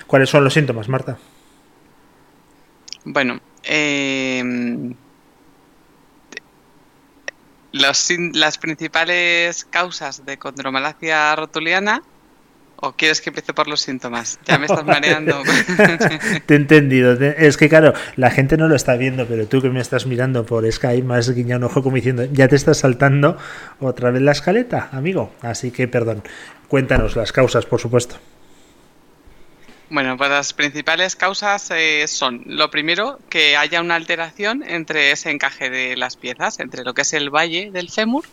¿Cuáles 0.07 0.31
son 0.31 0.43
los 0.43 0.55
síntomas, 0.55 0.89
Marta? 0.89 1.19
Bueno, 3.05 3.41
eh, 3.63 4.43
los, 7.73 8.09
las 8.33 8.59
principales 8.59 9.65
causas 9.65 10.25
de 10.25 10.39
condromalacia 10.39 11.35
rotuliana. 11.37 12.03
¿O 12.83 12.93
quieres 12.93 13.21
que 13.21 13.29
empiece 13.29 13.53
por 13.53 13.69
los 13.69 13.83
síntomas? 13.83 14.41
Ya 14.47 14.59
me 14.59 14.65
estás 14.65 14.85
mareando. 14.87 15.43
Te 16.47 16.55
he 16.55 16.57
entendido. 16.57 17.13
Es 17.13 17.59
que, 17.59 17.69
claro, 17.69 17.93
la 18.17 18.31
gente 18.31 18.57
no 18.57 18.69
lo 18.69 18.75
está 18.75 18.97
viendo, 18.97 19.27
pero 19.27 19.47
tú 19.47 19.61
que 19.61 19.69
me 19.69 19.81
estás 19.81 20.07
mirando 20.07 20.47
por 20.47 20.71
Skype, 20.71 21.07
me 21.07 21.17
has 21.17 21.31
guiñado 21.31 21.59
un 21.59 21.65
ojo 21.65 21.83
como 21.83 21.97
diciendo, 21.97 22.25
ya 22.33 22.49
te 22.49 22.57
estás 22.57 22.79
saltando 22.79 23.37
otra 23.81 24.11
vez 24.11 24.23
la 24.23 24.33
escaleta, 24.33 24.89
amigo. 24.93 25.35
Así 25.43 25.71
que, 25.71 25.89
perdón. 25.89 26.23
Cuéntanos 26.69 27.17
las 27.17 27.33
causas, 27.33 27.67
por 27.67 27.81
supuesto. 27.81 28.17
Bueno, 29.91 30.17
pues 30.17 30.31
las 30.31 30.53
principales 30.53 31.17
causas 31.17 31.69
eh, 31.73 32.07
son, 32.07 32.45
lo 32.47 32.71
primero, 32.71 33.19
que 33.29 33.57
haya 33.57 33.81
una 33.81 33.97
alteración 33.97 34.63
entre 34.63 35.11
ese 35.11 35.31
encaje 35.31 35.69
de 35.69 35.97
las 35.97 36.17
piezas, 36.17 36.61
entre 36.61 36.85
lo 36.85 36.95
que 36.95 37.03
es 37.03 37.13
el 37.13 37.29
valle 37.29 37.73
del 37.73 37.91
fémur 37.91 38.25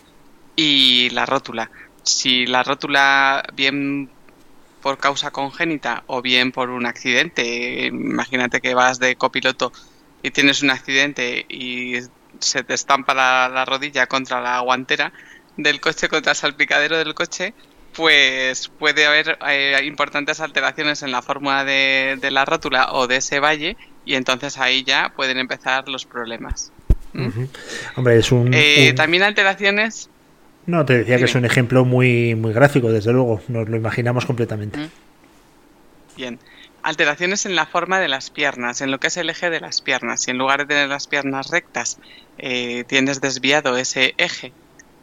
y 0.55 1.09
la 1.09 1.25
rótula. 1.25 1.71
Si 2.03 2.45
la 2.45 2.61
rótula, 2.61 3.43
bien 3.55 4.07
por 4.83 4.99
causa 4.99 5.31
congénita 5.31 6.03
o 6.05 6.21
bien 6.21 6.51
por 6.51 6.69
un 6.69 6.85
accidente, 6.85 7.87
imagínate 7.87 8.61
que 8.61 8.75
vas 8.75 8.99
de 8.99 9.15
copiloto 9.15 9.73
y 10.21 10.29
tienes 10.29 10.61
un 10.61 10.69
accidente 10.69 11.43
y 11.49 11.95
se 12.39 12.63
te 12.63 12.75
estampa 12.75 13.15
la, 13.15 13.49
la 13.49 13.65
rodilla 13.65 14.05
contra 14.05 14.41
la 14.41 14.59
guantera 14.59 15.11
del 15.57 15.81
coche, 15.81 16.07
contra 16.07 16.33
el 16.33 16.37
salpicadero 16.37 16.99
del 16.99 17.15
coche, 17.15 17.55
pues 17.97 18.69
puede 18.69 19.07
haber 19.07 19.39
eh, 19.49 19.81
importantes 19.83 20.39
alteraciones 20.39 21.01
en 21.01 21.11
la 21.11 21.23
fórmula 21.23 21.65
de, 21.65 22.17
de, 22.21 22.29
la 22.29 22.45
rótula 22.45 22.93
o 22.93 23.07
de 23.07 23.17
ese 23.17 23.39
valle 23.39 23.75
y 24.05 24.13
entonces 24.13 24.59
ahí 24.59 24.83
ya 24.83 25.11
pueden 25.15 25.39
empezar 25.39 25.89
los 25.89 26.05
problemas. 26.05 26.71
Uh 27.15 27.21
-huh. 27.21 27.49
Hombre, 27.95 28.19
es 28.19 28.31
un, 28.31 28.53
eh, 28.53 28.89
un, 28.91 28.95
También 28.95 29.23
alteraciones... 29.23 30.11
No, 30.67 30.85
te 30.85 30.99
decía 30.99 31.15
Dime. 31.15 31.25
que 31.25 31.31
es 31.31 31.35
un 31.35 31.45
ejemplo 31.45 31.85
muy, 31.85 32.35
muy 32.35 32.53
gráfico, 32.53 32.91
desde 32.91 33.13
luego, 33.13 33.41
nos 33.47 33.67
lo 33.67 33.75
imaginamos 33.75 34.25
completamente. 34.25 34.79
Uh 34.79 34.89
Bien. 36.15 36.39
Alteraciones 36.83 37.45
en 37.45 37.55
la 37.55 37.65
forma 37.65 37.99
de 37.99 38.07
las 38.07 38.29
piernas, 38.29 38.81
en 38.81 38.91
lo 38.91 38.99
que 38.99 39.07
es 39.07 39.17
el 39.17 39.29
eje 39.29 39.49
de 39.49 39.59
las 39.59 39.81
piernas. 39.81 40.23
Si 40.23 40.31
en 40.31 40.37
lugar 40.37 40.59
de 40.59 40.65
tener 40.65 40.89
las 40.89 41.07
piernas 41.07 41.51
rectas 41.51 41.99
eh, 42.37 42.83
tienes 42.87 43.21
desviado 43.21 43.77
ese 43.77 44.13
eje, 44.17 44.51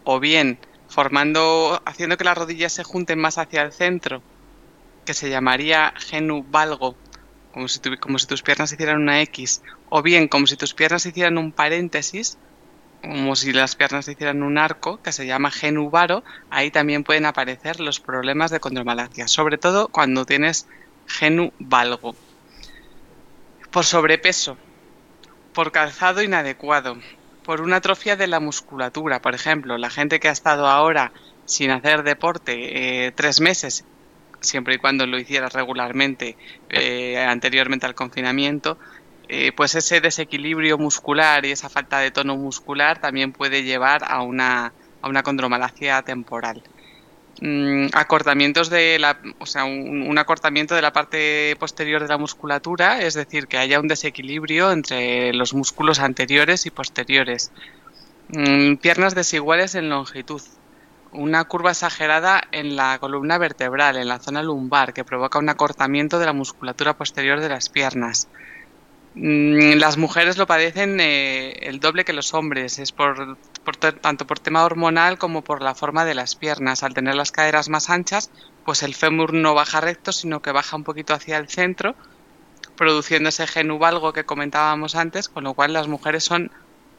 o 0.03 0.19
bien 0.19 0.59
formando, 0.95 1.83
haciendo 1.85 2.17
que 2.17 2.23
las 2.23 2.39
rodillas 2.39 2.73
se 2.73 2.85
junten 2.85 3.19
más 3.19 3.37
hacia 3.37 3.63
el 3.63 3.73
centro, 3.73 4.23
que 5.05 5.13
se 5.13 5.29
llamaría 5.29 5.93
genu 5.97 6.45
valgo, 6.49 6.95
como 7.51 7.67
si, 7.67 7.81
tus 7.81 8.43
piernas 8.43 8.71
hicieran 8.71 9.03
una 9.03 9.21
X, 9.23 9.61
o 9.89 10.03
bien 10.03 10.29
como 10.29 10.47
si 10.47 10.57
tus 10.57 10.73
piernas 10.73 11.05
hicieran 11.05 11.37
un 11.37 11.51
paréntesis, 11.51 12.39
como 13.03 13.35
si 13.35 13.53
las 13.53 13.75
piernas 13.75 14.07
hicieran 14.07 14.45
un 14.45 14.57
arco, 14.57 15.03
que 15.03 15.11
se 15.11 15.27
llama 15.27 15.51
genu 15.51 15.91
varo, 15.91 16.23
ahí 16.49 16.71
también 16.71 17.03
pueden 17.03 17.27
aparecer 17.27 17.81
los 17.81 17.99
problemas 17.99 18.53
de 18.53 18.61
condromalacia, 18.61 19.27
sobre 19.27 19.59
todo 19.59 19.89
cuando 19.89 20.25
tienes 20.25 20.69
genu 21.09 21.53
valgo. 21.59 22.15
Por 23.73 23.85
sobrepeso, 23.85 24.57
por 25.53 25.73
calzado 25.73 26.23
inadecuado, 26.23 26.97
por 27.45 27.61
una 27.61 27.77
atrofia 27.77 28.17
de 28.17 28.27
la 28.27 28.41
musculatura. 28.41 29.21
Por 29.21 29.35
ejemplo, 29.35 29.79
la 29.79 29.91
gente 29.91 30.19
que 30.19 30.29
ha 30.29 30.33
estado 30.33 30.67
ahora 30.67 31.13
sin 31.45 31.71
hacer 31.71 32.03
deporte 32.03 33.07
eh, 33.07 33.13
tres 33.13 33.41
meses, 33.41 33.85
siempre 34.41 34.75
y 34.75 34.79
cuando 34.79 35.07
lo 35.07 35.19
hiciera 35.19 35.49
regularmente 35.49 36.37
eh, 36.71 37.19
anteriormente 37.19 37.87
al 37.87 37.95
confinamiento, 37.95 38.79
eh, 39.29 39.53
pues 39.53 39.75
ese 39.75 40.01
desequilibrio 40.01 40.79
muscular 40.79 41.45
y 41.45 41.53
esa 41.53 41.69
falta 41.69 41.99
de 41.99 42.11
tono 42.11 42.37
muscular 42.37 42.99
también 42.99 43.33
puede 43.33 43.63
llevar 43.63 44.03
a 44.07 44.23
una, 44.23 44.73
a 45.01 45.09
una 45.09 45.23
condromalacia 45.23 46.03
temporal. 46.03 46.63
Mm, 47.47 47.89
acortamientos 47.93 48.71
de 48.71 48.99
la, 48.99 49.19
o 49.39 49.45
sea, 49.45 49.67
un, 49.67 50.17
acortamiento 50.17 50.75
de 50.75 50.81
la 50.81 50.95
parte 50.95 51.55
posterior 51.59 52.01
de 52.01 52.09
la 52.09 52.17
musculatura, 52.17 53.03
es 53.03 53.13
decir, 53.13 53.49
que 53.49 53.59
haya 53.59 53.81
un 53.81 53.87
desequilibrio 53.87 54.73
entre 54.73 55.35
los 55.35 55.53
músculos 55.53 55.99
anteriores 55.99 56.65
y 56.65 56.71
posteriores. 56.71 57.53
Mm, 58.29 58.77
piernas 58.77 59.15
desiguales 59.15 59.75
en 59.75 59.91
longitud. 59.91 60.41
Una 61.13 61.45
curva 61.45 61.73
exagerada 61.73 62.43
en 62.51 62.77
la 62.77 62.99
columna 62.99 63.37
vertebral, 63.37 63.99
en 63.99 64.09
la 64.09 64.21
zona 64.21 64.43
lumbar, 64.43 64.95
que 64.95 65.05
provoca 65.05 65.39
un 65.39 65.51
acortamiento 65.51 66.19
de 66.19 66.25
la 66.25 66.33
musculatura 66.33 66.97
posterior 66.97 67.41
de 67.41 67.51
las 67.51 67.69
piernas. 67.69 68.27
Mm, 69.17 69.75
las 69.75 69.99
mujeres 69.99 70.39
lo 70.39 70.47
padecen 70.47 70.99
eh, 70.99 71.53
el 71.61 71.79
doble 71.79 72.07
que 72.07 72.15
los 72.15 72.33
hombres, 72.33 72.79
es 72.79 72.91
por, 72.93 73.37
por, 73.65 73.77
tanto 73.77 74.27
por 74.27 74.39
tema 74.39 74.65
hormonal 74.65 75.19
como 75.19 75.43
por 75.43 75.63
la 75.63 75.75
forma 75.75 76.05
de 76.05 76.15
las 76.15 76.37
piernas. 76.37 76.83
Al 76.83 76.95
tener 76.95 77.15
las 77.15 77.33
caderas 77.33 77.69
más 77.69 77.91
anchas, 77.91 78.31
pues 78.65 78.83
el 78.83 78.95
fémur 78.95 79.33
no 79.33 79.55
baja 79.55 79.81
recto, 79.81 80.13
sino 80.13 80.41
que 80.41 80.53
baja 80.53 80.77
un 80.77 80.85
poquito 80.85 81.15
hacia 81.15 81.39
el 81.39 81.49
centro, 81.49 81.95
produciendo 82.77 83.31
ese 83.31 83.47
genuvalgo 83.47 84.13
que 84.13 84.25
comentábamos 84.25 84.95
antes, 84.95 85.29
con 85.29 85.45
lo 85.45 85.55
cual 85.55 85.73
las 85.73 85.89
mujeres 85.89 86.25
son 86.25 86.51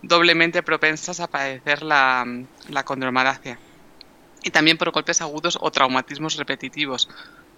doblemente 0.02 0.64
propensas 0.64 1.20
a 1.20 1.28
padecer 1.28 1.84
la, 1.84 2.26
la 2.70 2.84
condromalacia. 2.84 3.58
Y 4.44 4.52
también 4.52 4.78
por 4.78 4.92
golpes 4.92 5.22
agudos 5.22 5.58
o 5.62 5.72
traumatismos 5.72 6.36
repetitivos. 6.36 7.10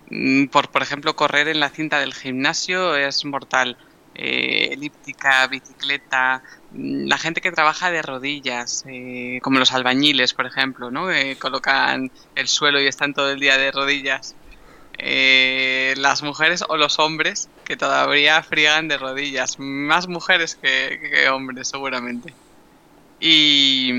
Mm, 0.09 0.45
por, 0.45 0.69
por 0.69 0.81
ejemplo, 0.81 1.15
correr 1.15 1.47
en 1.47 1.59
la 1.59 1.69
cinta 1.69 1.99
del 1.99 2.13
gimnasio 2.13 2.95
es 2.95 3.25
mortal 3.25 3.77
eh, 4.15 4.69
elíptica, 4.71 5.45
bicicleta, 5.47 6.41
la 6.73 7.17
gente 7.17 7.41
que 7.41 7.51
trabaja 7.51 7.91
de 7.91 8.01
rodillas, 8.01 8.83
eh, 8.87 9.39
como 9.41 9.59
los 9.59 9.71
albañiles, 9.71 10.33
por 10.33 10.45
ejemplo, 10.45 10.91
¿no? 10.91 11.11
Eh, 11.11 11.37
colocan 11.39 12.11
el 12.35 12.47
suelo 12.47 12.81
y 12.81 12.87
están 12.87 13.13
todo 13.13 13.31
el 13.31 13.39
día 13.39 13.57
de 13.57 13.71
rodillas. 13.71 14.35
Eh, 14.97 15.93
las 15.97 16.23
mujeres 16.23 16.63
o 16.67 16.75
los 16.75 16.99
hombres 16.99 17.49
que 17.63 17.77
todavía 17.77 18.41
friegan 18.43 18.87
de 18.87 18.97
rodillas, 18.97 19.59
más 19.59 20.07
mujeres 20.07 20.55
que, 20.55 20.99
que 20.99 21.29
hombres 21.29 21.67
seguramente. 21.69 22.33
Y, 23.19 23.91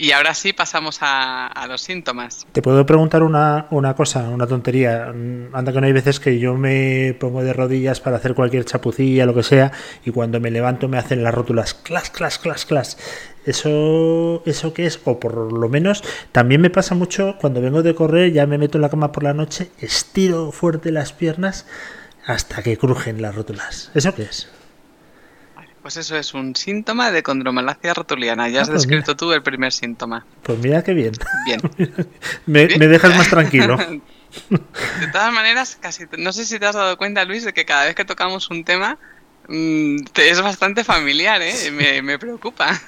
y, 0.00 0.12
ahora 0.12 0.34
sí 0.34 0.52
pasamos 0.52 0.98
a, 1.00 1.66
los 1.68 1.82
síntomas. 1.82 2.46
Te 2.52 2.62
puedo 2.62 2.84
preguntar 2.86 3.22
una, 3.22 3.66
una, 3.70 3.94
cosa, 3.94 4.28
una 4.28 4.46
tontería. 4.46 5.06
Anda 5.06 5.72
que 5.72 5.80
no 5.80 5.86
hay 5.86 5.92
veces 5.92 6.18
que 6.20 6.38
yo 6.38 6.54
me 6.54 7.16
pongo 7.20 7.42
de 7.42 7.52
rodillas 7.52 8.00
para 8.00 8.16
hacer 8.16 8.34
cualquier 8.34 8.64
chapucilla, 8.64 9.26
lo 9.26 9.34
que 9.34 9.42
sea, 9.42 9.72
y 10.04 10.10
cuando 10.10 10.40
me 10.40 10.50
levanto 10.50 10.88
me 10.88 10.98
hacen 10.98 11.22
las 11.22 11.34
rótulas 11.34 11.74
clas, 11.74 12.10
clas, 12.10 12.38
clas, 12.38 12.66
clas. 12.66 12.98
¿Eso, 13.46 14.42
¿Eso 14.46 14.74
qué 14.74 14.86
es? 14.86 15.00
O 15.04 15.18
por 15.18 15.52
lo 15.52 15.68
menos 15.68 16.02
también 16.32 16.60
me 16.60 16.70
pasa 16.70 16.94
mucho 16.94 17.36
cuando 17.40 17.60
vengo 17.60 17.82
de 17.82 17.94
correr, 17.94 18.32
ya 18.32 18.46
me 18.46 18.58
meto 18.58 18.78
en 18.78 18.82
la 18.82 18.90
cama 18.90 19.12
por 19.12 19.22
la 19.22 19.34
noche, 19.34 19.70
estiro 19.78 20.52
fuerte 20.52 20.92
las 20.92 21.12
piernas 21.12 21.66
hasta 22.26 22.62
que 22.62 22.76
crujen 22.76 23.22
las 23.22 23.34
rótulas. 23.34 23.90
¿Eso 23.94 24.14
qué 24.14 24.22
es? 24.22 24.50
Pues 25.82 25.96
eso 25.96 26.16
es 26.16 26.34
un 26.34 26.54
síntoma 26.56 27.10
de 27.10 27.22
condromalacia 27.22 27.94
rotuliana. 27.94 28.48
Ya 28.48 28.62
has 28.62 28.68
ah, 28.68 28.72
pues 28.72 28.82
descrito 28.82 29.12
mira. 29.12 29.16
tú 29.16 29.32
el 29.32 29.42
primer 29.42 29.72
síntoma. 29.72 30.26
Pues 30.42 30.58
mira 30.58 30.82
qué 30.84 30.92
bien. 30.92 31.12
Bien. 31.46 31.60
me, 32.46 32.66
¿Bien? 32.66 32.78
me, 32.78 32.88
dejas 32.88 33.16
más 33.16 33.28
tranquilo. 33.28 33.76
de 33.78 35.06
todas 35.10 35.32
maneras, 35.32 35.78
casi 35.80 36.04
no 36.18 36.32
sé 36.32 36.44
si 36.44 36.58
te 36.58 36.66
has 36.66 36.74
dado 36.74 36.96
cuenta, 36.98 37.24
Luis, 37.24 37.44
de 37.44 37.52
que 37.52 37.64
cada 37.64 37.86
vez 37.86 37.94
que 37.94 38.04
tocamos 38.04 38.50
un 38.50 38.64
tema 38.64 38.98
mmm, 39.48 39.96
te 40.12 40.28
es 40.30 40.40
bastante 40.42 40.84
familiar, 40.84 41.40
¿eh? 41.40 41.54
Me, 41.72 42.02
me 42.02 42.18
preocupa. 42.18 42.78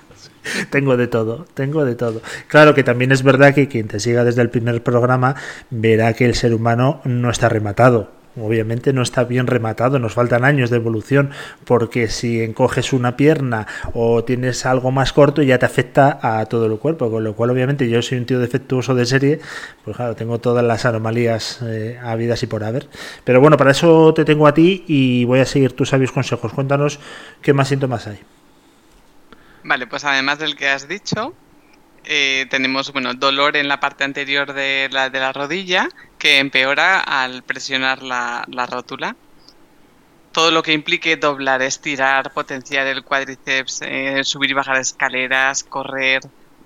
tengo 0.70 0.96
de 0.98 1.06
todo, 1.06 1.46
tengo 1.54 1.86
de 1.86 1.94
todo. 1.94 2.20
Claro 2.48 2.74
que 2.74 2.84
también 2.84 3.10
es 3.10 3.22
verdad 3.22 3.54
que 3.54 3.68
quien 3.68 3.88
te 3.88 4.00
siga 4.00 4.22
desde 4.22 4.42
el 4.42 4.50
primer 4.50 4.82
programa 4.82 5.34
verá 5.70 6.12
que 6.12 6.26
el 6.26 6.34
ser 6.34 6.52
humano 6.52 7.00
no 7.04 7.30
está 7.30 7.48
rematado 7.48 8.21
obviamente 8.36 8.92
no 8.92 9.02
está 9.02 9.24
bien 9.24 9.46
rematado, 9.46 9.98
nos 9.98 10.14
faltan 10.14 10.44
años 10.44 10.70
de 10.70 10.76
evolución, 10.76 11.30
porque 11.64 12.08
si 12.08 12.42
encoges 12.42 12.92
una 12.92 13.16
pierna 13.16 13.66
o 13.94 14.24
tienes 14.24 14.66
algo 14.66 14.90
más 14.90 15.12
corto 15.12 15.42
ya 15.42 15.58
te 15.58 15.66
afecta 15.66 16.18
a 16.22 16.46
todo 16.46 16.66
el 16.66 16.78
cuerpo, 16.78 17.10
con 17.10 17.24
lo 17.24 17.34
cual 17.34 17.50
obviamente 17.50 17.88
yo 17.88 18.00
soy 18.02 18.18
un 18.18 18.26
tío 18.26 18.38
defectuoso 18.38 18.94
de 18.94 19.06
serie, 19.06 19.40
pues 19.84 19.96
claro, 19.96 20.14
tengo 20.16 20.38
todas 20.38 20.64
las 20.64 20.84
anomalías 20.84 21.60
eh, 21.62 21.98
habidas 22.02 22.42
y 22.42 22.46
por 22.46 22.64
haber. 22.64 22.88
Pero 23.24 23.40
bueno, 23.40 23.56
para 23.56 23.70
eso 23.70 24.12
te 24.14 24.24
tengo 24.24 24.46
a 24.46 24.54
ti 24.54 24.84
y 24.86 25.24
voy 25.24 25.40
a 25.40 25.46
seguir 25.46 25.72
tus 25.72 25.90
sabios 25.90 26.12
consejos. 26.12 26.52
Cuéntanos 26.52 27.00
qué 27.40 27.52
más 27.52 27.68
síntomas 27.68 28.06
hay. 28.06 28.20
Vale, 29.64 29.86
pues 29.86 30.04
además 30.04 30.38
del 30.38 30.56
que 30.56 30.68
has 30.68 30.88
dicho, 30.88 31.34
eh, 32.04 32.46
tenemos 32.50 32.92
bueno 32.92 33.14
dolor 33.14 33.56
en 33.56 33.68
la 33.68 33.78
parte 33.80 34.04
anterior 34.04 34.52
de 34.52 34.88
la, 34.90 35.08
de 35.10 35.20
la 35.20 35.32
rodilla 35.32 35.88
que 36.18 36.38
empeora 36.38 37.00
al 37.00 37.42
presionar 37.42 38.02
la, 38.02 38.44
rótula. 38.70 39.16
Todo 40.32 40.50
lo 40.50 40.62
que 40.62 40.72
implique 40.72 41.16
doblar, 41.16 41.62
estirar, 41.62 42.32
potenciar 42.32 42.86
el 42.86 43.04
cuádriceps, 43.04 43.82
eh, 43.82 44.24
subir 44.24 44.50
y 44.50 44.54
bajar 44.54 44.78
escaleras, 44.78 45.62
correr. 45.64 46.22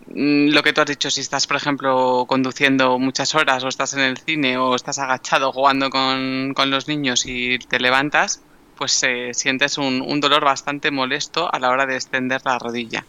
Mm, 0.09 0.51
lo 0.51 0.63
que 0.63 0.73
tú 0.73 0.81
has 0.83 0.87
dicho, 0.87 1.11
si 1.11 1.21
estás, 1.21 1.47
por 1.47 1.57
ejemplo, 1.57 2.25
conduciendo 2.29 2.99
muchas 2.99 3.35
horas 3.35 3.65
o 3.65 3.69
estás 3.69 3.95
en 3.95 4.01
el 4.01 4.19
cine 4.19 4.57
o 4.59 4.75
estás 4.75 4.99
agachado 4.99 5.53
jugando 5.53 5.91
con, 5.91 6.55
los 6.71 6.89
niños 6.89 7.27
y 7.27 7.59
te 7.59 7.81
levantas, 7.81 8.43
pues 8.77 9.03
eh, 9.03 9.33
sientes 9.35 9.79
un, 9.79 10.01
un 10.03 10.21
dolor 10.21 10.45
bastante 10.45 10.91
molesto 10.91 11.53
a 11.53 11.59
la 11.59 11.71
hora 11.71 11.87
de 11.87 11.97
extender 11.97 12.43
la 12.45 12.59
rodilla. 12.59 13.05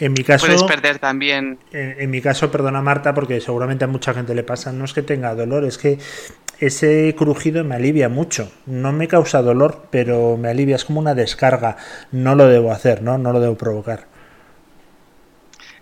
En 0.00 0.14
mi 0.14 0.24
caso. 0.24 0.46
Puedes 0.46 0.62
perder 0.62 0.98
también. 0.98 1.58
En, 1.72 2.10
mi 2.10 2.22
caso, 2.22 2.50
perdona 2.50 2.80
Marta, 2.80 3.14
porque 3.14 3.40
seguramente 3.40 3.84
a 3.84 3.86
mucha 3.86 4.14
gente 4.14 4.34
le 4.34 4.42
pasa, 4.42 4.72
no 4.72 4.86
es 4.86 4.94
que 4.94 5.02
tenga 5.02 5.34
dolor, 5.34 5.64
es 5.64 5.76
que 5.76 5.98
ese 6.58 7.14
crujido 7.16 7.64
me 7.64 7.74
alivia 7.74 8.08
mucho. 8.08 8.50
No 8.64 8.92
me 8.92 9.08
causa 9.08 9.42
dolor, 9.42 9.86
pero 9.90 10.38
me 10.38 10.48
alivia, 10.48 10.76
es 10.76 10.86
como 10.86 11.00
una 11.00 11.14
descarga. 11.14 11.76
No 12.12 12.34
lo 12.34 12.46
debo 12.46 12.72
hacer, 12.72 13.02
¿no? 13.02 13.18
No 13.18 13.32
lo 13.32 13.40
debo 13.40 13.56
provocar. 13.56 14.06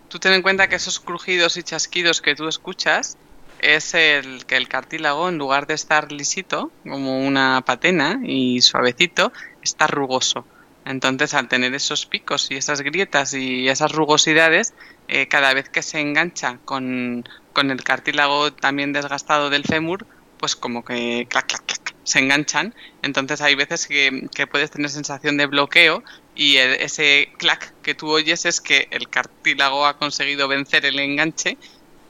Tú 0.09 0.18
ten 0.18 0.33
en 0.33 0.42
cuenta 0.42 0.68
que 0.68 0.76
esos 0.76 0.98
crujidos 0.98 1.57
y 1.57 1.62
chasquidos 1.62 2.20
que 2.20 2.35
tú 2.35 2.48
escuchas 2.48 3.16
es 3.61 3.94
el 3.94 4.46
que 4.46 4.57
el 4.57 4.68
cartílago, 4.68 5.28
en 5.28 5.38
lugar 5.38 5.68
de 5.68 5.74
estar 5.74 6.11
lisito, 6.11 6.72
como 6.83 7.24
una 7.24 7.62
patena 7.64 8.20
y 8.24 8.62
suavecito, 8.62 9.33
está 9.62 9.87
rugoso. 9.87 10.44
Entonces, 10.88 11.35
al 11.35 11.48
tener 11.48 11.74
esos 11.74 12.07
picos 12.07 12.51
y 12.51 12.57
esas 12.57 12.81
grietas 12.81 13.35
y 13.35 13.68
esas 13.68 13.92
rugosidades, 13.92 14.72
eh, 15.07 15.29
cada 15.29 15.53
vez 15.53 15.68
que 15.68 15.83
se 15.83 16.01
engancha 16.01 16.61
con, 16.64 17.24
el 17.55 17.85
cartílago 17.85 18.55
también 18.55 18.94
desgastado 18.94 19.51
del 19.51 19.64
fémur, 19.64 20.07
pues 20.38 20.57
como 20.57 20.87
que 20.87 21.27
clac, 21.29 21.46
clac, 21.46 21.66
clac, 21.66 21.94
se 22.05 22.20
enganchan. 22.20 22.74
Entonces 23.03 23.42
hay 23.42 23.55
veces 23.55 23.87
que, 23.87 24.46
puedes 24.51 24.70
tener 24.70 24.88
sensación 24.88 25.37
de 25.37 25.44
bloqueo 25.44 26.03
y 26.35 26.57
ese 26.57 27.33
clac 27.37 27.74
que 27.83 27.94
tú 27.94 28.09
oyes 28.09 28.46
es 28.46 28.62
que 28.62 28.88
el 28.90 29.11
cartílago 29.11 29.85
ha 29.85 29.98
conseguido 29.98 30.48
vencer 30.48 30.87
el 30.87 30.98
enganche, 30.98 31.59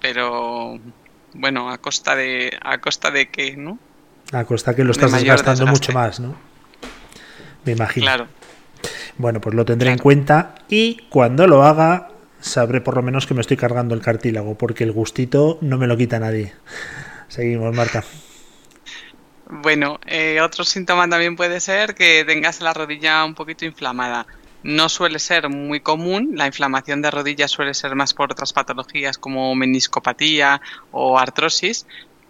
pero 0.01 0.79
bueno, 1.35 1.69
a 1.69 1.79
costa 1.79 2.15
de 2.15 2.57
a 2.63 2.79
costa 2.79 3.11
de 3.11 3.29
que, 3.29 3.57
¿no? 3.57 3.77
A 4.31 4.45
costa 4.45 4.77
que 4.77 4.85
lo 4.85 4.93
estás 4.93 5.11
desgastando 5.11 5.67
mucho 5.67 5.93
más, 5.93 6.21
¿no? 6.21 6.37
Me 7.65 7.73
imagino. 7.73 8.05
Claro. 8.05 8.38
Bueno, 9.17 9.41
pues 9.41 9.55
lo 9.55 9.65
tendré 9.65 9.91
en 9.91 9.99
cuenta 9.99 10.55
y 10.69 11.03
cuando 11.09 11.47
lo 11.47 11.63
haga 11.65 12.09
sabré 12.41 12.81
por 12.81 12.97
lo 12.97 13.03
menos 13.03 13.27
que 13.27 13.35
me 13.35 13.41
estoy 13.41 13.57
cargando 13.57 13.95
el 13.95 14.01
cartílago, 14.01 14.57
porque 14.57 14.85
el 14.85 14.93
gustito 14.93 15.59
no 15.61 15.79
me 15.79 15.87
lo 15.87 15.97
quita 15.97 16.19
nadie. 16.19 16.53
Seguimos, 17.29 17.75
Marta. 17.75 18.05
Bueno, 19.51 19.99
eh, 20.07 20.41
otro 20.43 20.65
síntoma 20.65 21.09
también 21.09 21.35
puede 21.35 21.61
ser 21.61 21.95
que 21.95 22.25
tengas 22.27 22.61
la 22.61 22.75
rodilla 22.75 23.25
un 23.25 23.35
poquito 23.35 23.65
inflamada. 23.65 24.27
No 24.63 24.89
suele 24.89 25.21
ser 25.21 25.49
muy 25.49 25.81
común, 25.81 26.33
la 26.35 26.47
inflamación 26.47 27.01
de 27.01 27.11
rodilla 27.11 27.49
suele 27.49 27.75
ser 27.75 27.95
más 27.95 28.13
por 28.13 28.33
otras 28.33 28.53
patologías 28.53 29.17
como 29.17 29.55
meniscopatía 29.55 30.61
o 30.91 31.19
artrosis, 31.19 31.87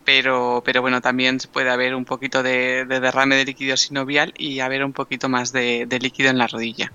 pero, 0.09 0.63
pero 0.65 0.81
bueno, 0.81 1.03
también 1.03 1.37
puede 1.53 1.69
haber 1.69 1.95
un 1.95 2.07
poquito 2.07 2.43
de, 2.43 2.87
derrame 2.87 3.37
de 3.37 3.45
líquido 3.45 3.77
sinovial 3.77 4.33
y 4.39 4.61
haber 4.61 4.83
un 4.83 4.95
poquito 4.95 5.29
más 5.29 5.53
de, 5.53 5.87
líquido 6.01 6.31
en 6.31 6.39
la 6.39 6.47
rodilla. 6.47 6.91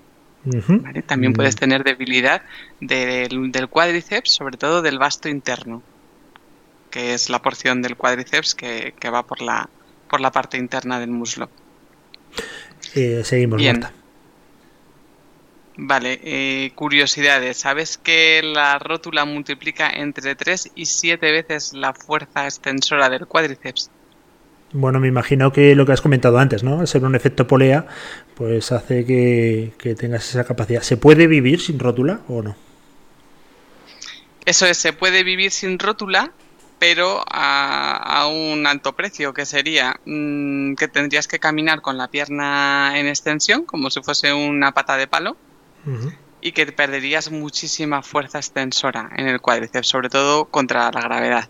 También 1.06 1.32
puedes 1.32 1.54
tener 1.54 1.84
debilidad 1.84 2.42
del, 2.80 3.52
del, 3.52 3.68
cuádriceps, 3.68 4.32
sobre 4.32 4.56
todo 4.56 4.82
del 4.82 4.98
vasto 4.98 5.28
interno, 5.28 5.80
que 6.90 7.14
es 7.14 7.30
la 7.30 7.40
porción 7.40 7.82
del 7.82 7.96
cuádriceps 7.96 8.56
que, 8.56 8.92
va 9.04 9.24
por 9.24 9.42
la, 9.42 9.70
por 10.10 10.20
la 10.20 10.32
parte 10.32 10.58
interna 10.58 10.98
del 10.98 11.10
muslo. 11.10 11.48
Eh, 12.96 13.22
seguimos, 13.22 13.58
Bien. 13.58 13.86
Vale, 15.76 16.20
eh, 16.22 16.70
curiosidades. 16.74 17.56
¿Sabes 17.56 17.98
que 17.98 18.42
la 18.42 18.78
rótula 18.78 19.24
multiplica 19.24 19.90
entre 19.90 20.36
3 20.36 20.70
y 20.76 20.86
7 20.86 21.32
veces 21.32 21.72
la 21.72 21.92
fuerza 21.92 22.44
extensora 22.44 23.08
del 23.08 23.26
cuádriceps? 23.26 23.90
Bueno, 24.72 25.00
me 25.00 25.08
imagino 25.08 25.52
que 25.52 25.74
lo 25.74 25.86
que 25.86 25.92
has 25.92 26.00
comentado 26.00 26.38
antes, 26.38 26.62
¿no? 26.62 26.80
Al 26.80 26.88
ser 26.88 27.04
un 27.04 27.14
efecto 27.14 27.46
polea, 27.46 27.86
pues 28.34 28.72
hace 28.72 29.04
que, 29.04 29.72
tengas 29.98 30.28
esa 30.28 30.44
capacidad. 30.44 30.82
¿Se 30.82 30.96
puede 30.96 31.26
vivir 31.26 31.60
sin 31.60 31.78
rótula 31.78 32.20
o 32.28 32.42
no? 32.42 32.56
Eso 34.44 34.66
es, 34.66 34.76
se 34.76 34.92
puede 34.92 35.22
vivir 35.24 35.50
sin 35.50 35.78
rótula, 35.78 36.32
pero 36.78 37.24
a, 37.30 38.28
un 38.28 38.66
alto 38.66 38.94
precio, 38.94 39.32
que 39.32 39.46
sería 39.46 39.98
mm, 40.04 40.74
que 40.74 40.88
tendrías 40.88 41.28
que 41.28 41.38
caminar 41.38 41.80
con 41.80 41.96
la 41.96 42.08
pierna 42.08 42.98
en 42.98 43.06
extensión, 43.06 43.64
como 43.64 43.90
si 43.90 44.02
fuese 44.02 44.32
una 44.32 44.72
pata 44.72 44.96
de 44.96 45.06
palo, 45.06 45.36
y 46.40 46.52
que 46.52 46.66
perderías 46.66 47.30
muchísima 47.30 48.02
fuerza 48.02 48.38
extensora 48.38 49.10
en 49.16 49.28
el 49.28 49.40
cuádriceps, 49.40 49.88
sobre 49.88 50.10
todo 50.10 50.44
contra 50.46 50.90
la 50.90 51.00
gravedad. 51.00 51.48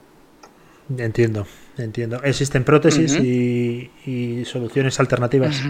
Entiendo, 0.96 1.46
entiendo. 1.78 2.22
¿Existen 2.22 2.64
prótesis 2.64 3.14
y, 3.14 4.44
soluciones 4.44 5.00
alternativas? 5.00 5.60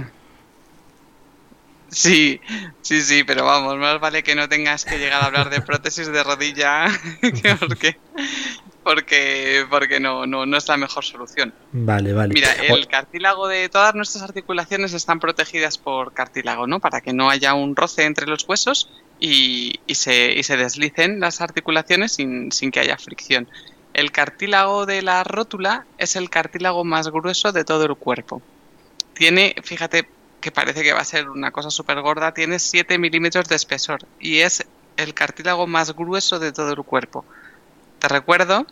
Sí, 1.88 2.40
sí, 2.82 3.00
sí, 3.02 3.22
pero 3.24 3.44
vamos, 3.44 3.76
más 3.78 4.00
vale 4.00 4.22
que 4.22 4.34
no 4.34 4.48
tengas 4.48 4.84
que 4.84 4.98
llegar 4.98 5.22
a 5.22 5.26
hablar 5.26 5.48
de 5.48 5.60
prótesis 5.60 6.08
de 6.08 6.24
rodilla, 6.24 6.86
porque 7.60 7.96
porque, 8.84 9.64
porque 9.70 9.98
no, 9.98 10.26
no, 10.26 10.46
no 10.46 10.56
es 10.56 10.68
la 10.68 10.76
mejor 10.76 11.04
solución. 11.04 11.52
Vale, 11.72 12.12
vale. 12.12 12.34
Mira, 12.34 12.52
el 12.52 12.86
cartílago 12.86 13.48
de 13.48 13.68
todas 13.68 13.94
nuestras 13.94 14.22
articulaciones 14.22 14.92
están 14.92 15.18
protegidas 15.18 15.78
por 15.78 16.12
cartílago, 16.12 16.66
¿no? 16.66 16.80
Para 16.80 17.00
que 17.00 17.12
no 17.12 17.30
haya 17.30 17.54
un 17.54 17.74
roce 17.74 18.04
entre 18.04 18.26
los 18.26 18.46
huesos 18.46 18.90
y, 19.18 19.80
y, 19.86 19.94
se, 19.94 20.32
y 20.32 20.42
se 20.42 20.56
deslicen 20.56 21.18
las 21.18 21.40
articulaciones 21.40 22.12
sin, 22.12 22.52
sin 22.52 22.70
que 22.70 22.80
haya 22.80 22.98
fricción. 22.98 23.48
El 23.94 24.12
cartílago 24.12 24.86
de 24.86 25.02
la 25.02 25.24
rótula 25.24 25.86
es 25.98 26.16
el 26.16 26.28
cartílago 26.28 26.84
más 26.84 27.08
grueso 27.08 27.52
de 27.52 27.64
todo 27.64 27.86
el 27.86 27.96
cuerpo. 27.96 28.42
Tiene, 29.14 29.54
fíjate 29.62 30.08
que 30.40 30.50
parece 30.50 30.82
que 30.82 30.92
va 30.92 31.00
a 31.00 31.04
ser 31.04 31.30
una 31.30 31.52
cosa 31.52 31.70
súper 31.70 32.02
gorda, 32.02 32.34
tiene 32.34 32.58
7 32.58 32.98
milímetros 32.98 33.48
de 33.48 33.56
espesor 33.56 34.00
y 34.20 34.40
es 34.40 34.66
el 34.98 35.14
cartílago 35.14 35.66
más 35.66 35.96
grueso 35.96 36.38
de 36.38 36.52
todo 36.52 36.72
el 36.72 36.82
cuerpo. 36.82 37.24
Te 38.04 38.08
recuerdo 38.08 38.66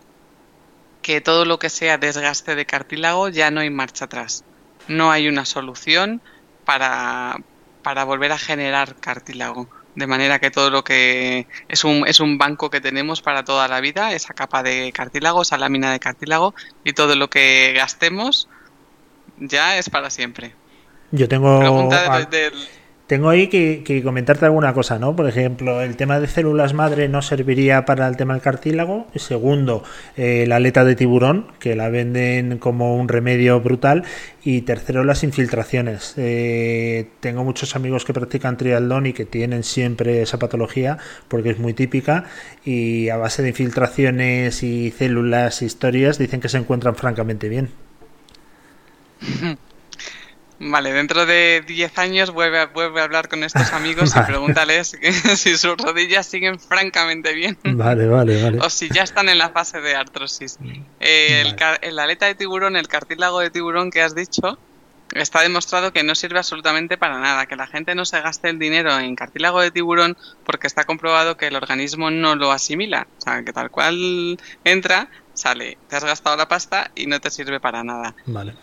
que 1.01 1.23
todo 1.23 1.47
lo 1.47 1.59
que 1.59 1.71
sea 1.71 1.97
desgaste 1.97 2.55
de 2.55 2.67
cartílago 2.67 3.31
ya 3.31 3.51
no 3.51 3.61
hay 3.61 3.71
marcha 3.71 4.05
atrás. 4.05 4.45
No 4.89 5.11
hay 5.11 5.27
una 5.27 5.47
solución 5.47 6.21
para, 6.67 7.39
para 7.83 8.05
volver 8.05 8.31
a 8.33 8.37
generar 8.37 8.95
cartílago. 8.97 9.71
De 9.95 10.07
manera 10.07 10.39
que 10.39 10.51
todo 10.51 10.69
lo 10.69 10.85
que 10.85 11.47
es 11.67 11.83
un, 11.83 12.07
es 12.07 12.21
un 12.21 12.37
banco 12.37 12.69
que 12.69 12.83
tenemos 12.83 13.23
para 13.23 13.43
toda 13.43 13.69
la 13.69 13.81
vida, 13.81 14.13
esa 14.13 14.35
capa 14.35 14.63
de 14.63 14.93
cartílago, 14.93 15.41
esa 15.41 15.57
lámina 15.57 15.91
de 15.93 15.99
cartílago, 15.99 16.55
y 16.85 16.93
todo 16.93 17.17
lo 17.17 17.31
que 17.31 17.73
gastemos 17.75 18.51
ya 19.39 19.79
es 19.79 19.89
para 19.89 20.11
siempre. 20.11 20.55
Yo 21.11 21.27
tengo. 21.27 21.59
Tengo 23.13 23.29
ahí 23.29 23.49
que, 23.49 24.01
comentarte 24.03 24.47
alguna 24.47 24.73
cosa, 24.73 24.99
¿no? 24.99 25.15
Por 25.15 25.29
ejemplo, 25.29 25.83
el 25.83 25.97
tema 25.97 26.19
de 26.19 26.27
células 26.27 26.73
madre 26.73 27.11
no 27.11 27.21
serviría 27.21 27.85
para 27.85 28.09
el 28.09 28.17
tema 28.17 28.33
del 28.33 28.41
cartílago. 28.41 29.07
Segundo, 29.17 29.85
eh, 30.17 30.47
la 30.49 30.57
aleta 30.57 30.83
de 30.83 30.97
tiburón, 30.97 31.49
que 31.59 31.77
la 31.77 31.91
venden 31.91 32.57
como 32.57 32.97
un 32.97 33.09
remedio 33.09 33.61
brutal. 33.61 34.05
Y 34.43 34.63
tercero, 34.63 35.05
las 35.05 35.25
infiltraciones. 35.25 36.15
Eh, 36.17 37.11
tengo 37.21 37.45
muchos 37.45 37.77
amigos 37.77 38.07
que 38.07 38.15
practican 38.15 38.57
triatlón 38.57 39.05
y 39.05 39.13
que 39.13 39.27
tienen 39.27 39.63
siempre 39.63 40.23
esa 40.23 40.39
patología 40.39 40.97
porque 41.29 41.51
es 41.51 41.59
muy 41.59 41.75
típica. 41.75 42.25
Y 42.65 43.11
a 43.11 43.19
base 43.19 43.43
de 43.43 43.51
infiltraciones 43.51 44.63
y 44.63 44.91
células, 44.91 45.61
historias, 45.61 46.17
dicen 46.17 46.41
que 46.41 46.49
se 46.49 46.57
encuentran 46.57 46.97
francamente 46.97 47.51
bien. 47.51 47.69
Vale, 50.65 50.93
dentro 50.93 51.27
de 51.27 51.65
10 51.67 51.99
años 51.99 52.31
vuelve 52.31 52.61
a, 52.61 52.67
vuelve 52.67 53.01
a 53.01 53.05
hablar 53.05 53.29
con 53.29 53.43
estos 53.43 53.73
amigos 53.73 54.15
y 54.15 54.21
pregúntales 54.27 54.97
si 55.35 55.57
sus 55.57 55.77
rodillas 55.77 56.25
siguen 56.27 56.61
francamente 56.61 57.33
bien. 57.35 57.59
Vale, 57.65 58.07
vale, 58.07 58.41
vale. 58.41 58.59
O 58.61 58.71
si 58.71 58.89
ya 58.89 59.03
están 59.03 59.29
en 59.29 59.39
la 59.39 59.51
fase 59.51 59.81
de 59.81 59.97
artrosis. 59.97 60.59
el, 61.01 61.57
la 61.91 62.03
aleta 62.05 62.27
de 62.27 62.37
tiburón, 62.37 62.77
el 62.77 62.87
cartílago 62.87 63.41
de 63.41 63.51
tiburón 63.51 63.91
que 63.91 64.03
has 64.03 64.15
dicho, 64.15 64.57
está 65.15 65.41
demostrado 65.41 65.93
que 65.93 66.05
no 66.05 66.15
sirve 66.15 66.39
absolutamente 66.39 66.97
para 66.97 67.19
nada, 67.19 67.47
que 67.47 67.57
la 67.57 67.67
gente 67.67 67.97
no 67.97 68.05
se 68.05 68.21
gaste 68.21 68.49
el 68.49 68.61
dinero 68.61 68.97
en 69.01 69.17
cartílago 69.17 69.61
de 69.61 69.73
tiburón 69.73 70.17
porque 70.45 70.69
está 70.69 70.85
comprobado 70.85 71.37
que 71.37 71.49
el 71.49 71.57
organismo 71.57 72.13
no 72.13 72.37
lo 72.37 72.53
asimila. 72.53 73.09
O 73.19 73.21
sea, 73.21 73.43
que 73.43 73.53
tal 73.53 73.73
cual 73.73 74.39
entra, 74.63 75.09
sale, 75.35 75.77
te 75.89 75.97
has 75.97 76.05
gastado 76.05 76.37
la 76.37 76.47
pasta 76.47 76.93
y 76.95 77.07
no 77.07 77.21
te 77.21 77.31
sirve 77.31 77.59
para 77.59 77.83
nada. 77.83 78.15
Vale. 78.27 78.55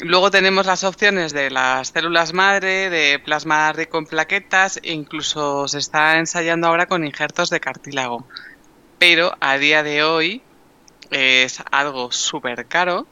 Luego 0.00 0.30
tenemos 0.30 0.64
las 0.64 0.84
opciones 0.84 1.32
de 1.32 1.50
las 1.50 1.88
células 1.88 2.32
madre, 2.32 2.88
de 2.88 3.18
plasma 3.18 3.72
rico 3.72 3.98
en 3.98 4.06
plaquetas 4.06 4.78
e 4.84 4.92
incluso 4.92 5.66
se 5.66 5.78
está 5.78 6.18
ensayando 6.18 6.68
ahora 6.68 6.86
con 6.86 7.04
injertos 7.04 7.50
de 7.50 7.58
cartílago. 7.58 8.24
Pero 9.00 9.36
a 9.40 9.58
día 9.58 9.82
de 9.82 10.04
hoy 10.04 10.42
es 11.10 11.60
algo 11.72 12.12
súper 12.12 12.66
caro 12.66 13.08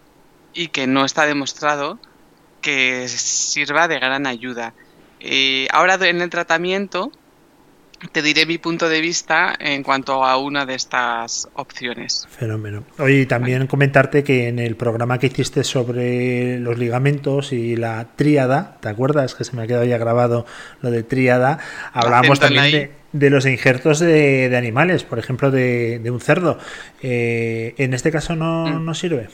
y 0.54 0.68
que 0.68 0.86
no 0.86 1.04
está 1.04 1.26
demostrado 1.26 1.98
que 2.60 3.08
sirva 3.08 3.88
de 3.88 3.98
gran 3.98 4.26
ayuda. 4.26 4.72
Eh, 5.18 5.66
ahora 5.72 5.94
en 5.94 6.20
el 6.20 6.30
tratamiento 6.30 7.10
te 8.12 8.22
diré 8.22 8.46
mi 8.46 8.58
punto 8.58 8.88
de 8.88 9.00
vista 9.00 9.54
en 9.58 9.82
cuanto 9.82 10.24
a 10.24 10.36
una 10.36 10.66
de 10.66 10.74
estas 10.74 11.48
opciones. 11.54 12.26
Fenómeno. 12.30 12.84
Oye, 12.98 13.26
también 13.26 13.66
comentarte 13.66 14.22
que 14.22 14.48
en 14.48 14.58
el 14.58 14.76
programa 14.76 15.18
que 15.18 15.28
hiciste 15.28 15.64
sobre 15.64 16.58
los 16.60 16.78
ligamentos 16.78 17.52
y 17.52 17.76
la 17.76 18.08
tríada, 18.16 18.78
¿te 18.80 18.88
acuerdas 18.88 19.34
que 19.34 19.44
se 19.44 19.56
me 19.56 19.62
ha 19.62 19.66
quedado 19.66 19.84
ya 19.84 19.98
grabado 19.98 20.46
lo 20.82 20.90
de 20.90 21.02
tríada? 21.02 21.58
Hablábamos 21.92 22.40
también 22.40 22.90
de, 23.12 23.30
los 23.30 23.46
injertos 23.46 23.98
de, 23.98 24.54
animales, 24.56 25.02
por 25.04 25.18
ejemplo, 25.18 25.50
de, 25.50 26.00
un 26.10 26.20
cerdo. 26.20 26.58
Eh, 27.02 27.74
en 27.78 27.94
este 27.94 28.10
caso 28.10 28.36
no, 28.36 28.66
mm. 28.66 28.84
no 28.84 28.94
sirve. 28.94 29.28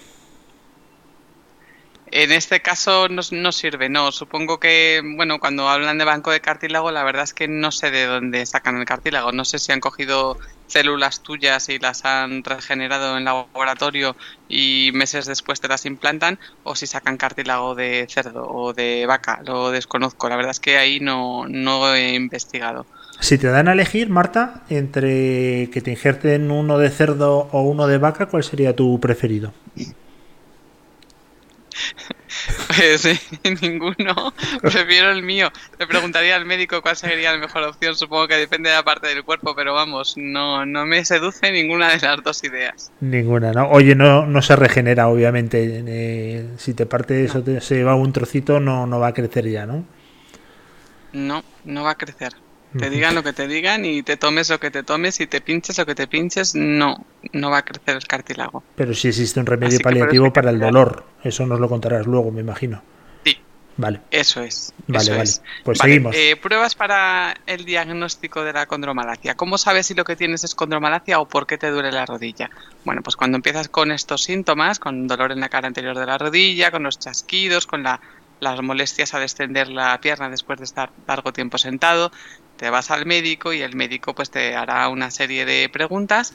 En 2.14 2.30
este 2.30 2.60
caso 2.60 3.08
no, 3.08 3.52
sirve, 3.52 3.88
no. 3.88 4.12
Supongo 4.12 4.60
que, 4.60 5.00
bueno, 5.16 5.40
cuando 5.40 5.70
hablan 5.70 5.96
de 5.96 6.04
banco 6.04 6.30
de 6.30 6.42
cartílago, 6.42 6.90
la 6.90 7.04
verdad 7.04 7.24
es 7.24 7.32
que 7.32 7.48
no 7.48 7.72
sé 7.72 7.90
de 7.90 8.04
dónde 8.04 8.44
sacan 8.44 8.76
el 8.76 8.84
cartílago. 8.84 9.32
No 9.32 9.46
sé 9.46 9.58
si 9.58 9.72
han 9.72 9.80
cogido 9.80 10.36
células 10.66 11.22
tuyas 11.22 11.70
y 11.70 11.78
las 11.78 12.04
han 12.04 12.44
regenerado 12.44 13.16
en 13.16 13.24
laboratorio 13.24 14.14
y 14.46 14.90
meses 14.92 15.24
después 15.24 15.62
te 15.62 15.68
las 15.68 15.86
implantan, 15.86 16.38
o 16.64 16.76
si 16.76 16.86
sacan 16.86 17.16
cartílago 17.16 17.74
de 17.74 18.06
cerdo 18.10 18.46
o 18.46 18.74
de 18.74 19.06
vaca. 19.06 19.40
Lo 19.46 19.70
desconozco. 19.70 20.28
La 20.28 20.36
verdad 20.36 20.50
es 20.50 20.60
que 20.60 20.76
ahí 20.76 21.00
no, 21.00 21.48
no 21.48 21.94
he 21.94 22.12
investigado. 22.12 22.84
Si 23.20 23.38
te 23.38 23.46
dan 23.46 23.68
a 23.68 23.72
elegir, 23.72 24.10
Marta, 24.10 24.64
entre 24.68 25.70
que 25.72 25.80
te 25.80 25.90
injerten 25.90 26.50
uno 26.50 26.76
de 26.76 26.90
cerdo 26.90 27.48
o 27.52 27.62
uno 27.62 27.86
de 27.86 27.96
vaca, 27.96 28.26
¿cuál 28.26 28.44
sería 28.44 28.76
tu 28.76 29.00
preferido? 29.00 29.54
Pues 32.76 33.06
ninguno. 33.62 34.32
Prefiero 34.60 35.10
el 35.10 35.22
mío. 35.22 35.50
Le 35.78 35.86
preguntaría 35.86 36.36
al 36.36 36.44
médico 36.44 36.80
cuál 36.82 36.96
sería 36.96 37.32
la 37.32 37.38
mejor 37.38 37.62
opción. 37.64 37.94
Supongo 37.94 38.28
que 38.28 38.36
depende 38.36 38.70
de 38.70 38.76
la 38.76 38.82
parte 38.82 39.08
del 39.08 39.22
cuerpo, 39.22 39.54
pero 39.54 39.74
vamos, 39.74 40.14
no, 40.16 40.64
no 40.64 40.86
me 40.86 41.04
seduce 41.04 41.52
ninguna 41.52 41.90
de 41.92 41.98
las 42.00 42.22
dos 42.22 42.42
ideas. 42.44 42.90
Ninguna, 43.00 43.52
¿no? 43.52 43.68
Oye, 43.70 43.94
no, 43.94 44.26
no 44.26 44.42
se 44.42 44.56
regenera, 44.56 45.08
obviamente. 45.08 45.82
Eh, 45.86 46.48
si 46.56 46.74
te 46.74 46.86
parte 46.86 47.24
eso, 47.24 47.44
se 47.60 47.84
va 47.84 47.94
un 47.94 48.12
trocito, 48.12 48.60
no, 48.60 48.86
no 48.86 48.98
va 48.98 49.08
a 49.08 49.14
crecer 49.14 49.48
ya, 49.48 49.66
¿no? 49.66 49.84
No, 51.12 51.44
no 51.64 51.84
va 51.84 51.90
a 51.90 51.94
crecer. 51.96 52.32
Te 52.78 52.90
digan 52.90 53.14
lo 53.14 53.22
que 53.22 53.32
te 53.32 53.46
digan 53.46 53.84
y 53.84 54.02
te 54.02 54.16
tomes 54.16 54.48
lo 54.48 54.58
que 54.58 54.70
te 54.70 54.82
tomes 54.82 55.20
y 55.20 55.26
te 55.26 55.40
pinches 55.40 55.78
lo 55.78 55.86
que 55.86 55.94
te 55.94 56.06
pinches, 56.06 56.54
no, 56.54 57.04
no 57.32 57.50
va 57.50 57.58
a 57.58 57.64
crecer 57.64 57.96
el 57.96 58.06
cartílago. 58.06 58.62
Pero 58.76 58.94
si 58.94 59.08
existe 59.08 59.40
un 59.40 59.46
remedio 59.46 59.78
paliativo 59.80 60.32
para 60.32 60.50
el 60.50 60.58
dolor, 60.58 61.04
eso 61.22 61.46
nos 61.46 61.60
lo 61.60 61.68
contarás 61.68 62.06
luego, 62.06 62.30
me 62.30 62.40
imagino. 62.40 62.82
Sí. 63.24 63.36
Vale. 63.76 64.00
Eso 64.10 64.42
es. 64.42 64.72
Vale, 64.86 65.10
vale. 65.10 65.30
Pues 65.64 65.78
seguimos. 65.78 66.14
Eh, 66.16 66.36
pruebas 66.40 66.74
para 66.74 67.34
el 67.46 67.64
diagnóstico 67.64 68.42
de 68.42 68.52
la 68.52 68.66
condromalacia. 68.66 69.34
¿Cómo 69.34 69.58
sabes 69.58 69.86
si 69.86 69.94
lo 69.94 70.04
que 70.04 70.16
tienes 70.16 70.44
es 70.44 70.54
condromalacia 70.54 71.20
o 71.20 71.28
por 71.28 71.46
qué 71.46 71.58
te 71.58 71.70
duele 71.70 71.92
la 71.92 72.06
rodilla? 72.06 72.50
Bueno, 72.84 73.02
pues 73.02 73.16
cuando 73.16 73.36
empiezas 73.36 73.68
con 73.68 73.90
estos 73.90 74.24
síntomas, 74.24 74.78
con 74.78 75.06
dolor 75.06 75.32
en 75.32 75.40
la 75.40 75.48
cara 75.48 75.68
anterior 75.68 75.98
de 75.98 76.06
la 76.06 76.18
rodilla, 76.18 76.70
con 76.70 76.82
los 76.82 76.98
chasquidos, 76.98 77.66
con 77.66 77.82
la 77.82 78.00
las 78.42 78.60
molestias 78.60 79.14
al 79.14 79.22
extender 79.22 79.68
la 79.68 80.00
pierna 80.00 80.28
después 80.28 80.58
de 80.58 80.64
estar 80.64 80.90
largo 81.06 81.32
tiempo 81.32 81.58
sentado, 81.58 82.10
te 82.56 82.70
vas 82.70 82.90
al 82.90 83.06
médico 83.06 83.52
y 83.52 83.62
el 83.62 83.76
médico 83.76 84.14
pues 84.14 84.30
te 84.30 84.56
hará 84.56 84.88
una 84.88 85.12
serie 85.12 85.44
de 85.44 85.68
preguntas 85.68 86.34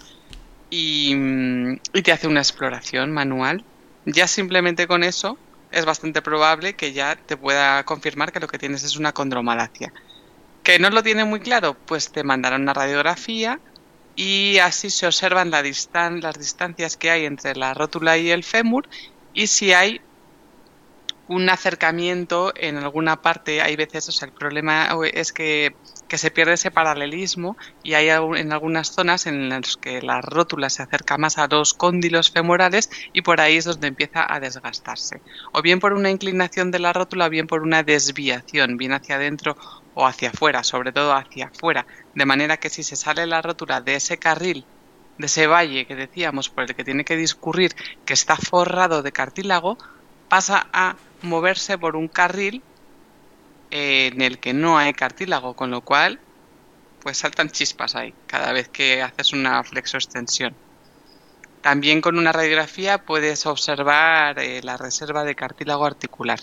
y, 0.70 1.14
y 1.94 2.02
te 2.04 2.12
hace 2.14 2.28
una 2.28 2.40
exploración 2.40 3.12
manual. 3.12 3.66
Ya 4.06 4.26
simplemente 4.28 4.88
con 4.88 5.04
eso 5.04 5.38
es 5.70 5.84
bastante 5.84 6.22
probable 6.22 6.76
que 6.76 6.94
ya 6.94 7.18
te 7.18 7.36
pueda 7.36 7.84
confirmar 7.84 8.32
que 8.32 8.40
lo 8.40 8.48
que 8.48 8.58
tienes 8.58 8.84
es 8.84 8.96
una 8.96 9.12
condromalacia. 9.12 9.92
¿Que 10.64 10.80
no 10.80 10.90
lo 10.90 11.04
tiene 11.04 11.26
muy 11.26 11.42
claro? 11.42 11.76
Pues 11.86 12.14
te 12.14 12.24
mandarán 12.24 12.62
una 12.62 12.74
radiografía 12.74 13.60
y 14.16 14.60
así 14.60 14.90
se 14.90 15.08
observan 15.08 15.52
la 15.52 15.62
distan 15.62 16.22
las 16.22 16.40
distancias 16.40 16.96
que 16.96 17.12
hay 17.12 17.26
entre 17.26 17.54
la 17.56 17.74
rótula 17.74 18.18
y 18.18 18.32
el 18.32 18.46
fémur 18.46 18.88
y 19.34 19.48
si 19.48 19.74
hay 19.74 20.02
un 21.28 21.50
acercamiento 21.50 22.54
en 22.56 22.78
alguna 22.78 23.22
parte, 23.22 23.62
hay 23.62 23.76
veces, 23.76 24.08
o 24.08 24.12
sea, 24.12 24.28
el 24.28 24.34
problema 24.34 24.90
es 25.14 25.34
que, 25.34 25.76
se 26.10 26.32
pierde 26.32 26.54
ese 26.54 26.72
paralelismo 26.72 27.58
y 27.84 27.94
hay 27.96 28.08
en 28.10 28.54
algunas 28.54 28.94
zonas 28.94 29.28
en 29.28 29.50
las 29.50 29.76
que 29.76 30.02
la 30.02 30.22
rótula 30.22 30.70
se 30.70 30.82
acerca 30.82 31.18
más 31.18 31.38
a 31.38 31.48
los 31.48 31.74
cóndilos 31.74 32.32
femorales 32.32 32.90
y 33.12 33.24
por 33.24 33.42
ahí 33.42 33.58
es 33.58 33.66
donde 33.66 33.88
empieza 33.88 34.26
a 34.34 34.40
desgastarse. 34.40 35.22
O 35.52 35.62
bien 35.62 35.80
por 35.82 35.92
una 35.92 36.10
inclinación 36.10 36.72
de 36.72 36.80
la 36.80 36.94
rótula 36.94 37.26
o 37.26 37.30
bien 37.30 37.46
por 37.46 37.62
una 37.62 37.84
desviación, 37.84 38.78
bien 38.78 38.94
hacia 38.94 39.16
adentro 39.16 39.58
o 39.96 40.08
hacia 40.08 40.30
afuera, 40.30 40.64
sobre 40.64 40.94
todo 40.94 41.14
hacia 41.14 41.48
afuera, 41.48 41.86
de 42.16 42.26
manera 42.26 42.56
que 42.56 42.70
si 42.70 42.84
se 42.84 42.96
sale 42.96 43.28
la 43.28 43.42
rótula 43.42 43.82
de 43.82 43.96
ese 43.96 44.18
carril 44.18 44.66
de 45.18 45.26
ese 45.26 45.48
valle 45.48 45.88
que 45.88 45.96
decíamos 45.96 46.50
por 46.50 46.64
el 46.64 46.76
que 46.76 46.84
tiene 46.84 47.04
que 47.04 47.16
discurrir, 47.16 47.76
que 48.06 48.14
está 48.14 48.38
forrado 48.38 49.02
de 49.02 49.12
cartílago, 49.12 49.78
pasa 50.30 50.68
a 50.72 50.96
moverse 51.22 51.78
por 51.78 51.96
un 51.96 52.08
carril 52.08 52.62
eh, 53.72 54.12
en 54.14 54.22
el 54.22 54.40
que 54.40 54.54
no 54.54 54.78
hay 54.78 54.94
cartílago, 54.94 55.56
con 55.56 55.72
lo 55.72 55.82
cual 55.82 56.20
pues 57.02 57.18
saltan 57.18 57.50
chispas 57.50 57.96
ahí 57.96 58.14
cada 58.26 58.52
vez 58.52 58.70
que 58.70 59.02
haces 59.02 59.34
una 59.34 59.64
flexoextensión. 59.64 60.56
También 61.62 62.02
con 62.02 62.18
una 62.18 62.32
radiografía 62.32 63.04
puedes 63.04 63.46
observar 63.46 64.40
eh, 64.40 64.62
la 64.64 64.78
reserva 64.78 65.24
de 65.24 65.36
cartílago 65.36 65.86
articular. 65.86 66.40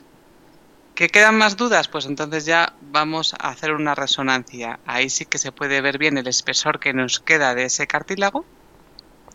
¿Que 0.94 1.08
quedan 1.08 1.36
más 1.36 1.56
dudas? 1.56 1.88
Pues 1.88 2.06
entonces 2.06 2.44
ya 2.46 2.74
vamos 2.80 3.34
a 3.34 3.48
hacer 3.48 3.72
una 3.72 3.94
resonancia. 3.94 4.78
Ahí 4.86 5.10
sí 5.10 5.26
que 5.26 5.38
se 5.38 5.50
puede 5.50 5.80
ver 5.80 5.98
bien 5.98 6.18
el 6.18 6.28
espesor 6.28 6.78
que 6.78 6.92
nos 6.92 7.20
queda 7.20 7.54
de 7.54 7.64
ese 7.64 7.86
cartílago 7.86 8.44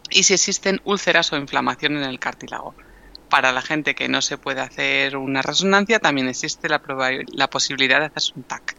y 0.10 0.24
si 0.24 0.34
existen 0.34 0.82
úlceras 0.84 1.32
o 1.34 1.38
inflamación 1.38 1.98
en 1.98 2.04
el 2.04 2.20
cartílago 2.20 2.76
para 3.30 3.52
la 3.52 3.62
gente 3.62 3.96
que 3.96 4.10
no 4.10 4.22
se 4.22 4.38
puede 4.38 4.62
hacer 4.62 5.18
una 5.18 5.42
resonancia, 5.42 6.00
también 6.00 6.28
existe 6.28 6.68
la, 6.68 6.82
la 7.32 7.50
posibilidad 7.50 8.00
de 8.00 8.06
hacerse 8.08 8.34
un 8.36 8.44
TAC. 8.44 8.76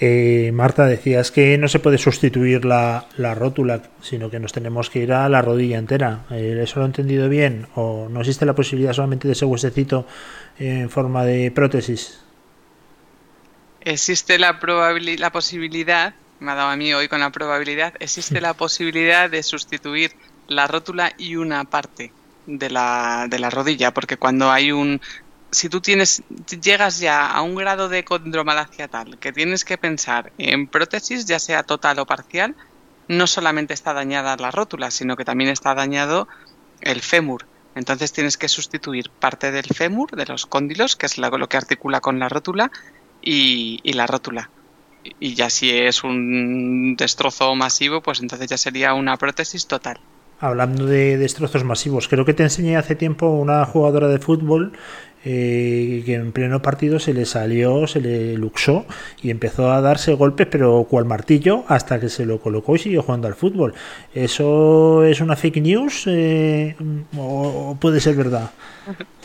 Eh, 0.00 0.50
Marta, 0.52 0.86
decías 0.86 1.30
que 1.30 1.56
no 1.58 1.68
se 1.68 1.78
puede 1.78 1.98
sustituir 1.98 2.64
la, 2.64 3.06
rótula, 3.34 3.82
sino 4.00 4.30
que 4.30 4.40
nos 4.40 4.52
tenemos 4.52 4.90
que 4.90 5.00
ir 5.00 5.12
a 5.12 5.28
la 5.28 5.42
rodilla 5.42 5.78
entera. 5.78 6.24
Eh, 6.30 6.58
¿Eso 6.62 6.80
lo 6.80 6.86
he 6.86 6.88
entendido 6.88 7.28
bien? 7.28 7.68
¿O 7.74 8.08
no 8.10 8.20
existe 8.20 8.46
la 8.46 8.54
posibilidad 8.54 8.92
solamente 8.92 9.28
de 9.28 9.32
ese 9.32 9.44
huesecito 9.44 10.06
en 10.58 10.90
forma 10.90 11.24
de 11.24 11.50
prótesis? 11.50 12.20
Existe 13.82 14.38
la, 14.38 14.58
la 15.18 15.32
posibilidad, 15.32 16.14
me 16.40 16.52
ha 16.52 16.54
dado 16.54 16.70
a 16.70 16.76
mí 16.76 16.92
hoy 16.92 17.08
con 17.08 17.20
la 17.20 17.30
probabilidad, 17.30 17.94
existe 18.00 18.40
la 18.40 18.54
posibilidad 18.54 19.30
de 19.30 19.42
sustituir 19.42 20.12
la 20.48 20.66
rótula 20.66 21.12
y 21.16 21.36
una 21.36 21.64
parte 21.64 22.12
de 22.46 22.70
la, 22.70 23.26
de 23.28 23.38
la 23.38 23.50
rodilla, 23.50 23.92
porque 23.92 24.16
cuando 24.16 24.50
hay 24.50 24.72
un... 24.72 25.00
Si 25.52 25.68
tú 25.68 25.80
tienes, 25.80 26.22
llegas 26.62 27.00
ya 27.00 27.28
a 27.28 27.42
un 27.42 27.56
grado 27.56 27.88
de 27.88 28.04
condromalacia 28.04 28.86
tal 28.86 29.18
que 29.18 29.32
tienes 29.32 29.64
que 29.64 29.76
pensar 29.78 30.32
en 30.38 30.68
prótesis, 30.68 31.26
ya 31.26 31.40
sea 31.40 31.64
total 31.64 31.98
o 31.98 32.06
parcial, 32.06 32.54
no 33.08 33.26
solamente 33.26 33.74
está 33.74 33.92
dañada 33.92 34.36
la 34.36 34.52
rótula, 34.52 34.92
sino 34.92 35.16
que 35.16 35.24
también 35.24 35.50
está 35.50 35.74
dañado 35.74 36.28
el 36.80 37.00
fémur. 37.00 37.46
Entonces 37.74 38.12
tienes 38.12 38.36
que 38.36 38.48
sustituir 38.48 39.10
parte 39.10 39.50
del 39.50 39.66
fémur, 39.66 40.12
de 40.12 40.26
los 40.26 40.46
cóndilos, 40.46 40.94
que 40.94 41.06
es 41.06 41.18
lo 41.18 41.48
que 41.48 41.56
articula 41.56 42.00
con 42.00 42.20
la 42.20 42.28
rótula, 42.28 42.70
y, 43.20 43.80
y 43.82 43.92
la 43.94 44.06
rótula. 44.06 44.50
Y 45.18 45.34
ya 45.34 45.50
si 45.50 45.70
es 45.70 46.04
un 46.04 46.94
destrozo 46.96 47.54
masivo, 47.54 48.02
pues 48.02 48.20
entonces 48.20 48.48
ya 48.48 48.58
sería 48.58 48.94
una 48.94 49.16
prótesis 49.16 49.66
total. 49.66 49.98
Hablando 50.40 50.86
de 50.86 51.18
destrozos 51.18 51.64
masivos, 51.64 52.08
creo 52.08 52.24
que 52.24 52.34
te 52.34 52.42
enseñé 52.42 52.76
hace 52.76 52.96
tiempo 52.96 53.28
una 53.28 53.64
jugadora 53.64 54.08
de 54.08 54.18
fútbol 54.18 54.72
eh, 55.22 56.02
que 56.06 56.14
en 56.14 56.32
pleno 56.32 56.62
partido 56.62 56.98
se 56.98 57.12
le 57.12 57.26
salió, 57.26 57.86
se 57.86 58.00
le 58.00 58.38
luxó 58.38 58.86
y 59.22 59.30
empezó 59.30 59.70
a 59.70 59.82
darse 59.82 60.14
golpes, 60.14 60.46
pero 60.50 60.86
cual 60.88 61.04
martillo, 61.04 61.64
hasta 61.68 62.00
que 62.00 62.08
se 62.08 62.24
lo 62.24 62.40
colocó 62.40 62.76
y 62.76 62.78
siguió 62.78 63.02
jugando 63.02 63.28
al 63.28 63.34
fútbol. 63.34 63.74
¿Eso 64.14 65.04
es 65.04 65.20
una 65.20 65.36
fake 65.36 65.60
news 65.60 66.04
eh, 66.06 66.74
o 67.18 67.76
puede 67.78 68.00
ser 68.00 68.16
verdad? 68.16 68.50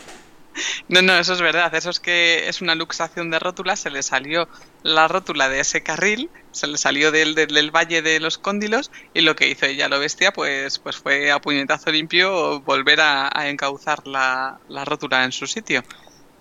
No, 0.88 1.02
no, 1.02 1.16
eso 1.16 1.32
es 1.32 1.40
verdad. 1.40 1.74
Eso 1.74 1.90
es 1.90 2.00
que 2.00 2.48
es 2.48 2.60
una 2.60 2.74
luxación 2.74 3.30
de 3.30 3.38
rótula. 3.38 3.76
Se 3.76 3.90
le 3.90 4.02
salió 4.02 4.48
la 4.82 5.08
rótula 5.08 5.48
de 5.48 5.60
ese 5.60 5.82
carril, 5.82 6.30
se 6.52 6.66
le 6.66 6.78
salió 6.78 7.10
del, 7.10 7.34
del, 7.34 7.70
valle 7.70 8.02
de 8.02 8.20
los 8.20 8.38
cóndilos 8.38 8.90
y 9.14 9.20
lo 9.22 9.36
que 9.36 9.48
hizo 9.48 9.66
ella, 9.66 9.88
lo 9.88 9.98
bestia, 9.98 10.32
pues, 10.32 10.78
pues 10.78 10.96
fue 10.96 11.30
a 11.30 11.40
puñetazo 11.40 11.90
limpio 11.90 12.60
volver 12.60 13.00
a, 13.00 13.30
encauzar 13.48 14.06
la, 14.06 14.58
la, 14.68 14.84
rótula 14.84 15.24
en 15.24 15.32
su 15.32 15.46
sitio. 15.46 15.82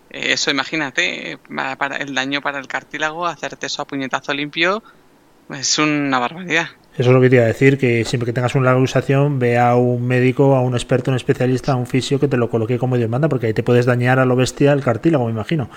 Eso, 0.09 0.51
imagínate, 0.51 1.39
para 1.77 1.97
el 1.97 2.13
daño 2.15 2.41
para 2.41 2.59
el 2.59 2.67
cartílago, 2.67 3.25
hacerte 3.25 3.67
eso 3.67 3.81
a 3.81 3.87
puñetazo 3.87 4.33
limpio 4.33 4.83
es 5.49 5.77
una 5.77 6.19
barbaridad. 6.19 6.69
Eso 6.97 7.09
es 7.09 7.13
lo 7.13 7.19
que 7.19 7.29
quería 7.29 7.45
decir, 7.45 7.77
que 7.77 8.05
siempre 8.05 8.25
que 8.25 8.31
tengas 8.31 8.55
una 8.55 8.73
luxación, 8.73 9.37
ve 9.37 9.57
a 9.57 9.75
un 9.75 10.07
médico, 10.07 10.55
a 10.55 10.61
un 10.61 10.75
experto, 10.75 11.11
un 11.11 11.17
especialista, 11.17 11.73
a 11.73 11.75
un 11.75 11.87
fisio 11.87 12.21
que 12.21 12.29
te 12.29 12.37
lo 12.37 12.49
coloque 12.49 12.79
como 12.79 12.95
Dios 12.95 13.09
manda, 13.09 13.27
porque 13.27 13.47
ahí 13.47 13.53
te 13.53 13.63
puedes 13.63 13.85
dañar 13.85 14.17
a 14.19 14.25
lo 14.25 14.37
bestia 14.37 14.71
el 14.71 14.81
cartílago, 14.81 15.25
me 15.25 15.31
imagino. 15.31 15.69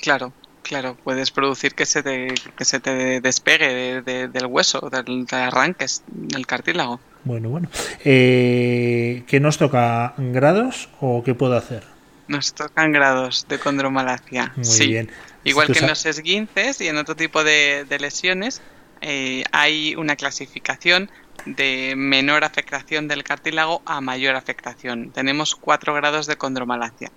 Claro, 0.00 0.32
claro, 0.62 0.96
puedes 1.04 1.30
producir 1.30 1.74
que 1.74 1.84
se 1.84 2.02
te, 2.02 2.32
que 2.56 2.64
se 2.64 2.80
te 2.80 3.20
despegue 3.20 4.00
del 4.00 4.46
hueso, 4.46 4.88
del, 4.90 5.26
te 5.26 5.36
arranques 5.36 6.02
del 6.06 6.46
cartílago. 6.46 6.98
Bueno, 7.24 7.50
bueno. 7.50 7.68
Eh, 8.02 9.24
¿Qué 9.26 9.40
nos 9.40 9.58
toca? 9.58 10.14
¿Grados 10.16 10.88
o 11.00 11.22
qué 11.22 11.34
puedo 11.34 11.54
hacer? 11.54 11.82
Nos 12.28 12.54
tocan 12.54 12.92
grados 12.92 13.46
de 13.46 13.58
condromalacia. 13.58 14.54
Muy 14.56 14.86
bien. 14.86 15.10
Igual 15.44 15.70
que 15.70 15.80
en 15.80 15.86
los 15.86 16.06
esguinces 16.06 16.80
y 16.80 16.88
en 16.88 16.96
otro 16.96 17.14
tipo 17.14 17.44
de 17.44 17.84
lesiones, 18.00 18.62
eh, 19.00 19.44
hay 19.52 19.94
una 19.96 20.16
clasificación 20.16 21.10
de 21.44 21.94
menor 21.96 22.44
afectación 22.44 23.08
del 23.08 23.22
cartílago 23.22 23.82
a 23.84 24.00
mayor 24.00 24.36
afectación. 24.36 25.10
Tenemos 25.12 25.54
cuatro 25.54 25.94
grados 25.94 26.26
de 26.26 26.36
condromalacia. 26.36 27.12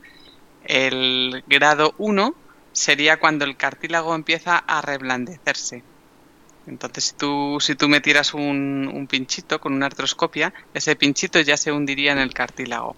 El 0.66 1.44
grado 1.48 1.96
1 1.98 2.36
sería 2.72 3.18
cuando 3.18 3.46
el 3.46 3.58
cartílago 3.58 4.14
empieza 4.14 4.58
a 4.58 4.82
reblandecerse. 4.82 5.84
Entonces, 6.68 7.06
si 7.06 7.16
tú, 7.16 7.58
si 7.60 7.76
tú 7.76 7.90
me 7.90 8.02
tiras 8.02 8.34
un, 8.34 8.92
un 8.94 9.08
pinchito 9.08 9.60
con 9.60 9.74
una 9.74 9.88
artroscopia, 9.88 10.54
ese 10.74 10.96
pinchito 10.96 11.40
ya 11.40 11.58
se 11.58 11.72
hundiría 11.72 12.12
en 12.12 12.20
el 12.20 12.34
cartílago. 12.34 12.96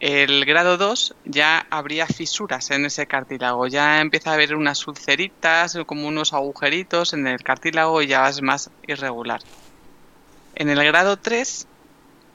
El 0.00 0.44
grado 0.44 0.76
2 0.76 1.14
ya 1.24 1.66
habría 1.70 2.06
fisuras 2.06 2.70
en 2.70 2.84
ese 2.84 3.06
cartílago, 3.06 3.66
ya 3.66 4.00
empieza 4.00 4.30
a 4.30 4.34
haber 4.34 4.54
unas 4.54 4.86
ulceritas, 4.86 5.78
como 5.86 6.06
unos 6.06 6.34
agujeritos 6.34 7.14
en 7.14 7.26
el 7.26 7.42
cartílago 7.42 8.02
y 8.02 8.08
ya 8.08 8.28
es 8.28 8.42
más 8.42 8.70
irregular. 8.86 9.40
En 10.54 10.68
el 10.68 10.84
grado 10.84 11.16
3 11.16 11.66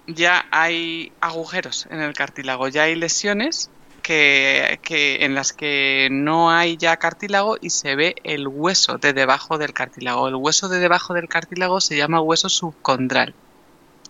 ya 0.07 0.45
hay 0.51 1.11
agujeros 1.21 1.87
en 1.91 2.01
el 2.01 2.13
cartílago, 2.13 2.67
ya 2.67 2.83
hay 2.83 2.95
lesiones 2.95 3.69
que, 4.01 4.79
en 5.21 5.35
las 5.35 5.53
que 5.53 6.09
no 6.11 6.51
hay 6.51 6.77
ya 6.77 6.97
cartílago 6.97 7.57
y 7.61 7.69
se 7.69 7.95
ve 7.95 8.15
el 8.23 8.47
hueso 8.47 8.97
de 8.97 9.13
debajo 9.13 9.57
del 9.59 9.73
cartílago. 9.73 10.27
El 10.27 10.35
hueso 10.35 10.67
de 10.67 10.79
debajo 10.79 11.13
del 11.13 11.27
cartílago 11.27 11.79
se 11.79 11.95
llama 11.95 12.21
hueso 12.21 12.49
subcondral. 12.49 13.35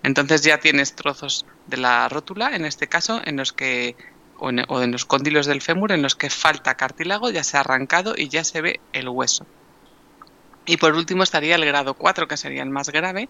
Entonces 0.03 0.41
ya 0.41 0.59
tienes 0.59 0.95
trozos 0.95 1.45
de 1.67 1.77
la 1.77 2.09
rótula, 2.09 2.55
en 2.55 2.65
este 2.65 2.87
caso, 2.87 3.21
en 3.23 3.37
los 3.37 3.53
que 3.53 3.95
o 4.41 4.49
en, 4.81 4.91
los 4.91 5.05
cóndilos 5.05 5.45
del 5.45 5.61
fémur 5.61 5.91
en 5.91 6.01
los 6.01 6.15
que 6.15 6.31
falta 6.31 6.73
cartílago, 6.73 7.29
ya 7.29 7.43
se 7.43 7.57
ha 7.57 7.59
arrancado 7.59 8.15
y 8.17 8.27
ya 8.27 8.43
se 8.43 8.61
ve 8.61 8.79
el 8.91 9.07
hueso. 9.07 9.45
Y 10.65 10.77
por 10.77 10.95
último 10.95 11.21
estaría 11.21 11.55
el 11.55 11.65
grado 11.65 11.93
4, 11.93 12.27
que 12.27 12.37
sería 12.37 12.63
el 12.63 12.71
más 12.71 12.89
grave, 12.89 13.29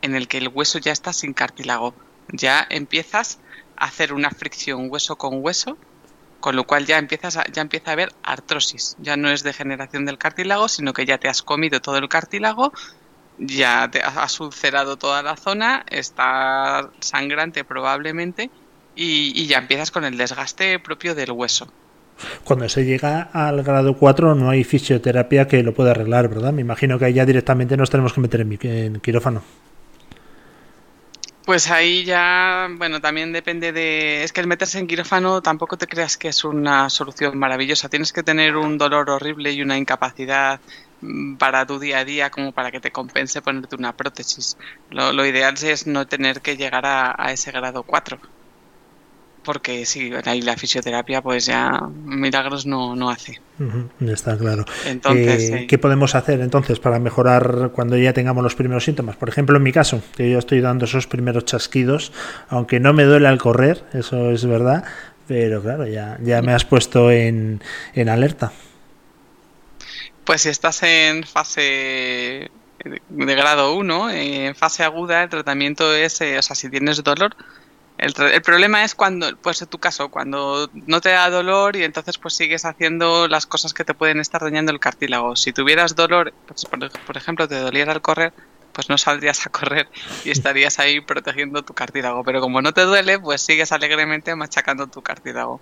en 0.00 0.14
el 0.14 0.28
que 0.28 0.38
el 0.38 0.46
hueso 0.46 0.78
ya 0.78 0.92
está 0.92 1.12
sin 1.12 1.34
cartílago. 1.34 1.92
Ya 2.32 2.64
empiezas 2.70 3.40
a 3.76 3.86
hacer 3.86 4.12
una 4.12 4.30
fricción 4.30 4.86
hueso 4.88 5.16
con 5.16 5.42
hueso, 5.42 5.76
con 6.38 6.54
lo 6.54 6.68
cual 6.68 6.86
ya 6.86 6.98
empiezas 6.98 7.36
ya 7.52 7.62
empieza 7.62 7.90
a 7.90 7.94
haber 7.94 8.12
artrosis. 8.22 8.96
Ya 9.00 9.16
no 9.16 9.30
es 9.30 9.42
degeneración 9.42 10.06
del 10.06 10.18
cartílago, 10.18 10.68
sino 10.68 10.92
que 10.92 11.04
ya 11.04 11.18
te 11.18 11.28
has 11.28 11.42
comido 11.42 11.80
todo 11.80 11.96
el 11.96 12.08
cartílago, 12.08 12.72
ya 13.38 13.88
te 13.90 14.00
has 14.02 14.40
ulcerado 14.40 14.96
toda 14.96 15.22
la 15.22 15.36
zona, 15.36 15.84
está 15.90 16.90
sangrante 17.00 17.64
probablemente 17.64 18.50
y, 18.94 19.46
ya 19.46 19.58
empiezas 19.58 19.90
con 19.90 20.04
el 20.04 20.16
desgaste 20.16 20.78
propio 20.78 21.14
del 21.14 21.32
hueso. 21.32 21.68
Cuando 22.42 22.68
se 22.68 22.84
llega 22.84 23.30
al 23.32 23.62
grado 23.62 23.96
4 23.96 24.34
no 24.34 24.50
hay 24.50 24.64
fisioterapia 24.64 25.46
que 25.46 25.62
lo 25.62 25.72
pueda 25.72 25.92
arreglar, 25.92 26.28
¿verdad? 26.28 26.52
Me 26.52 26.62
imagino 26.62 26.98
que 26.98 27.12
ya 27.12 27.24
directamente 27.24 27.76
nos 27.76 27.90
tenemos 27.90 28.12
que 28.12 28.20
meter 28.20 28.40
en, 28.40 29.00
quirófano. 29.00 29.42
Pues 31.48 31.70
ahí 31.70 32.04
ya, 32.04 32.68
bueno, 32.76 33.00
también 33.00 33.32
depende 33.32 33.72
de... 33.72 34.22
Es 34.22 34.34
que 34.34 34.42
el 34.42 34.46
meterse 34.46 34.78
en 34.78 34.86
quirófano 34.86 35.40
tampoco 35.40 35.78
te 35.78 35.86
creas 35.86 36.18
que 36.18 36.28
es 36.28 36.44
una 36.44 36.90
solución 36.90 37.38
maravillosa. 37.38 37.88
Tienes 37.88 38.12
que 38.12 38.22
tener 38.22 38.54
un 38.54 38.76
dolor 38.76 39.08
horrible 39.08 39.50
y 39.52 39.62
una 39.62 39.78
incapacidad 39.78 40.60
Mm, 41.00 41.36
para 41.36 41.64
tu 41.66 41.78
día 41.78 41.98
a 41.98 42.04
día 42.04 42.30
como 42.30 42.52
para 42.52 42.70
que 42.72 42.80
te 42.80 42.90
compense 42.90 43.42
ponerte 43.42 43.76
una 43.76 43.92
prótesis. 43.96 44.56
Lo, 44.90 45.24
ideal 45.26 45.54
es 45.62 45.86
no 45.86 46.06
tener 46.06 46.40
que 46.40 46.56
llegar 46.56 46.84
a, 46.86 47.32
ese 47.32 47.52
grado 47.52 47.84
4. 47.84 48.18
Porque 49.44 49.86
si 49.86 50.12
ahí 50.24 50.42
la 50.42 50.56
fisioterapia 50.56 51.22
pues 51.22 51.46
ya 51.46 51.80
milagros 52.04 52.66
no, 52.66 52.94
no 52.94 53.10
hace. 53.10 53.40
está 54.00 54.36
claro. 54.36 54.64
Entonces, 54.86 55.50
eh, 55.50 55.66
¿Qué 55.66 55.78
podemos 55.78 56.14
hacer 56.14 56.40
entonces 56.40 56.78
para 56.80 56.98
mejorar 56.98 57.70
cuando 57.72 57.96
ya 57.96 58.12
tengamos 58.12 58.42
los 58.42 58.54
primeros 58.54 58.84
síntomas? 58.84 59.16
Por 59.16 59.28
ejemplo, 59.28 59.56
en 59.56 59.62
mi 59.62 59.72
caso, 59.72 60.02
que 60.16 60.30
yo 60.30 60.38
estoy 60.38 60.60
dando 60.60 60.84
esos 60.84 61.06
primeros 61.06 61.44
chasquidos, 61.44 62.12
aunque 62.48 62.80
no 62.80 62.92
me 62.92 63.04
duele 63.04 63.28
al 63.28 63.38
correr, 63.38 63.84
eso 63.94 64.30
es 64.30 64.44
verdad, 64.44 64.84
pero 65.26 65.62
claro, 65.62 65.86
ya, 65.86 66.18
ya 66.22 66.42
me 66.42 66.52
has 66.52 66.64
puesto 66.64 67.10
en, 67.10 67.62
en 67.94 68.08
alerta. 68.08 68.52
Pues 70.24 70.42
si 70.42 70.50
estás 70.50 70.82
en 70.82 71.24
fase 71.24 72.50
de 72.84 73.34
grado 73.34 73.74
1, 73.74 74.10
en 74.10 74.54
fase 74.54 74.84
aguda, 74.84 75.22
el 75.22 75.28
tratamiento 75.28 75.94
es, 75.94 76.20
eh, 76.20 76.38
o 76.38 76.42
sea, 76.42 76.54
si 76.54 76.70
tienes 76.70 77.02
dolor, 77.02 77.34
el, 77.98 78.42
problema 78.42 78.84
es 78.84 78.94
cuando, 78.94 79.36
pues 79.38 79.60
en 79.60 79.68
tu 79.68 79.78
caso, 79.78 80.08
cuando 80.08 80.70
no 80.72 81.00
te 81.00 81.08
da 81.08 81.28
dolor 81.30 81.74
y 81.74 81.82
entonces 81.82 82.16
pues 82.16 82.34
sigues 82.34 82.64
haciendo 82.64 83.26
las 83.26 83.44
cosas 83.44 83.74
que 83.74 83.84
te 83.84 83.92
pueden 83.92 84.20
estar 84.20 84.40
dañando 84.40 84.70
el 84.70 84.78
cartílago. 84.78 85.34
Si 85.34 85.52
tuvieras 85.52 85.96
dolor, 85.96 86.32
pues, 86.46 86.64
por, 86.64 87.16
ejemplo, 87.16 87.48
te 87.48 87.56
doliera 87.56 87.92
al 87.92 88.00
correr, 88.00 88.32
pues 88.72 88.88
no 88.88 88.98
saldrías 88.98 89.44
a 89.46 89.50
correr 89.50 89.88
y 90.24 90.30
estarías 90.30 90.78
ahí 90.78 91.00
protegiendo 91.00 91.62
tu 91.64 91.74
cartílago. 91.74 92.22
Pero 92.22 92.40
como 92.40 92.62
no 92.62 92.72
te 92.72 92.82
duele, 92.82 93.18
pues 93.18 93.42
sigues 93.42 93.72
alegremente 93.72 94.36
machacando 94.36 94.86
tu 94.86 95.02
cartílago. 95.02 95.60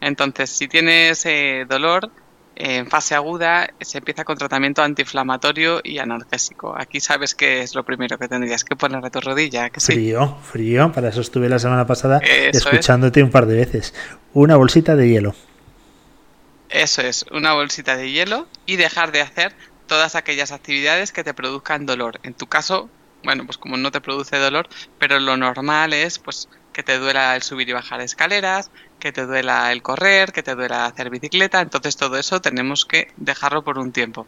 Entonces, 0.00 0.50
si 0.50 0.66
tienes 0.66 1.24
eh, 1.26 1.64
dolor, 1.68 2.10
en 2.54 2.88
fase 2.88 3.14
aguda 3.14 3.70
se 3.80 3.98
empieza 3.98 4.24
con 4.24 4.36
tratamiento 4.36 4.82
antiinflamatorio 4.82 5.80
y 5.82 5.98
analgésico. 5.98 6.74
Aquí 6.76 7.00
sabes 7.00 7.34
que 7.34 7.62
es 7.62 7.74
lo 7.74 7.84
primero 7.84 8.18
que 8.18 8.28
tendrías 8.28 8.64
que 8.64 8.76
poner 8.76 9.04
a 9.04 9.10
tu 9.10 9.20
rodilla. 9.20 9.70
frío, 9.78 10.36
frío. 10.42 10.92
Para 10.92 11.08
eso 11.08 11.20
estuve 11.20 11.48
la 11.48 11.58
semana 11.58 11.86
pasada 11.86 12.18
escuchándote 12.18 13.22
un 13.22 13.30
par 13.30 13.46
de 13.46 13.56
veces. 13.56 13.94
Una 14.34 14.56
bolsita 14.56 14.96
de 14.96 15.08
hielo. 15.08 15.34
Eso 16.68 17.02
es, 17.02 17.26
una 17.30 17.52
bolsita 17.52 17.96
de 17.96 18.10
hielo 18.10 18.46
y 18.64 18.76
dejar 18.76 19.12
de 19.12 19.20
hacer 19.20 19.54
todas 19.86 20.14
aquellas 20.14 20.52
actividades 20.52 21.12
que 21.12 21.22
te 21.22 21.34
produzcan 21.34 21.84
dolor. 21.84 22.18
En 22.22 22.32
tu 22.32 22.46
caso, 22.46 22.88
bueno, 23.24 23.44
pues 23.44 23.58
como 23.58 23.76
no 23.76 23.90
te 23.90 24.00
produce 24.00 24.38
dolor, 24.38 24.68
pero 24.98 25.20
lo 25.20 25.36
normal 25.36 25.92
es 25.92 26.18
pues 26.18 26.48
que 26.72 26.82
te 26.82 26.98
duela 26.98 27.36
el 27.36 27.42
subir 27.42 27.68
y 27.68 27.72
bajar 27.72 28.00
escaleras, 28.00 28.70
que 28.98 29.12
te 29.12 29.26
duela 29.26 29.72
el 29.72 29.82
correr, 29.82 30.32
que 30.32 30.42
te 30.42 30.54
duela 30.54 30.86
hacer 30.86 31.10
bicicleta, 31.10 31.60
entonces 31.60 31.96
todo 31.96 32.16
eso 32.16 32.40
tenemos 32.40 32.84
que 32.84 33.12
dejarlo 33.16 33.62
por 33.62 33.78
un 33.78 33.92
tiempo. 33.92 34.26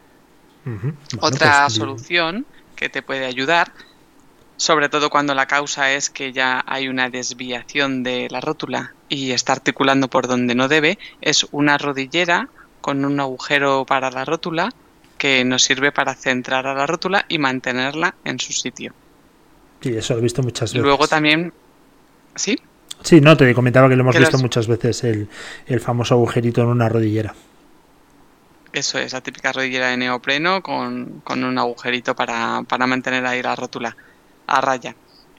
Otra 1.19 1.63
pues, 1.63 1.73
solución 1.73 2.45
que 2.75 2.89
te 2.89 3.01
puede 3.01 3.25
ayudar, 3.25 3.71
sobre 4.57 4.89
todo 4.89 5.09
cuando 5.09 5.35
la 5.35 5.45
causa 5.45 5.91
es 5.91 6.09
que 6.09 6.33
ya 6.33 6.63
hay 6.65 6.87
una 6.87 7.09
desviación 7.09 8.03
de 8.03 8.27
la 8.29 8.41
rótula 8.41 8.93
y 9.09 9.31
está 9.31 9.53
articulando 9.53 10.07
por 10.07 10.27
donde 10.27 10.55
no 10.55 10.67
debe, 10.67 10.97
es 11.21 11.45
una 11.51 11.77
rodillera 11.77 12.49
con 12.81 13.05
un 13.05 13.19
agujero 13.19 13.85
para 13.85 14.11
la 14.11 14.25
rótula 14.25 14.71
que 15.17 15.43
nos 15.45 15.63
sirve 15.63 15.91
para 15.91 16.15
centrar 16.15 16.67
a 16.67 16.73
la 16.73 16.85
rótula 16.85 17.25
y 17.27 17.37
mantenerla 17.37 18.15
en 18.23 18.39
su 18.39 18.53
sitio. 18.53 18.93
Sí, 19.81 19.95
eso 19.95 20.13
lo 20.13 20.19
he 20.19 20.23
visto 20.23 20.41
muchas 20.41 20.71
veces. 20.71 20.83
Luego 20.83 21.07
también 21.07 21.53
¿Sí? 22.35 22.59
Sí, 23.01 23.21
no, 23.21 23.37
te 23.37 23.53
comentaba 23.53 23.87
que 23.87 23.95
lo 23.95 24.01
hemos 24.01 24.17
visto 24.17 24.37
muchas 24.37 24.67
veces, 24.67 25.03
el, 25.03 25.79
famoso 25.79 26.15
agujerito 26.15 26.61
en 26.61 26.67
una 26.67 26.89
rodillera. 26.89 27.35
Eso 28.73 28.97
es, 28.99 29.13
la 29.13 29.21
típica 29.21 29.51
rodillera 29.51 29.89
de 29.89 29.97
neopreno 29.97 30.61
con, 30.61 31.21
un 31.27 31.57
agujerito 31.57 32.15
para, 32.15 32.63
mantener 32.79 33.25
ahí 33.25 33.41
la 33.41 33.55
rótula. 33.55 33.95
a 34.47 34.61
raya. 34.61 34.95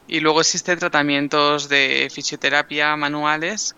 Y 0.09 0.20
luego 0.20 0.40
existen 0.40 0.78
tratamientos 0.78 1.68
de 1.68 2.09
fisioterapia 2.12 2.94
manuales 2.96 3.74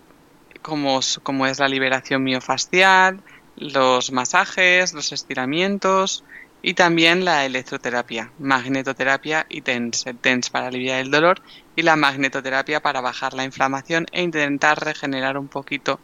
como, 0.61 0.99
como 1.23 1.47
es 1.47 1.59
la 1.59 1.67
liberación 1.67 2.23
miofascial, 2.23 3.21
los 3.57 4.11
masajes, 4.11 4.93
los 4.93 5.11
estiramientos 5.11 6.23
y 6.61 6.73
también 6.73 7.25
la 7.25 7.45
electroterapia, 7.45 8.31
magnetoterapia 8.39 9.45
y 9.49 9.61
TENS, 9.61 10.07
el 10.07 10.17
TENS 10.17 10.49
para 10.49 10.67
aliviar 10.67 10.99
el 10.99 11.11
dolor 11.11 11.41
y 11.75 11.83
la 11.83 11.95
magnetoterapia 11.95 12.81
para 12.81 13.01
bajar 13.01 13.33
la 13.33 13.45
inflamación 13.45 14.05
e 14.11 14.21
intentar 14.21 14.83
regenerar 14.83 15.37
un 15.37 15.47
poquito 15.47 15.99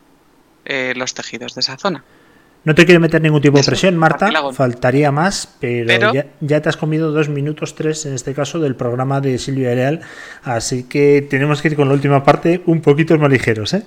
eh, 0.64 0.94
los 0.96 1.14
tejidos 1.14 1.56
de 1.56 1.62
esa 1.62 1.78
zona. 1.78 2.04
No 2.64 2.74
te 2.74 2.84
quiero 2.86 3.00
meter 3.00 3.22
ningún 3.22 3.42
tipo 3.42 3.58
de 3.58 3.64
presión, 3.64 3.96
Marta, 3.96 4.32
faltaría 4.52 5.12
más, 5.12 5.56
pero, 5.60 6.12
Ya, 6.40 6.62
te 6.62 6.70
has 6.70 6.78
comido 6.78 7.12
dos 7.12 7.30
minutos 7.30 7.76
tres, 7.76 8.08
en 8.08 8.16
este 8.16 8.34
caso, 8.34 8.60
del 8.60 8.76
programa 8.76 9.22
de 9.22 9.38
Silvia 9.38 9.76
Real, 9.76 10.02
así 10.44 10.86
que 10.86 11.22
tenemos 11.30 11.62
que 11.62 11.68
ir 11.68 11.76
con 11.76 11.90
la 11.90 11.94
última 11.94 12.24
parte 12.24 12.64
un 12.66 12.82
poquito 12.82 13.16
más 13.20 13.30
ligeros, 13.30 13.76
¿eh? 13.76 13.84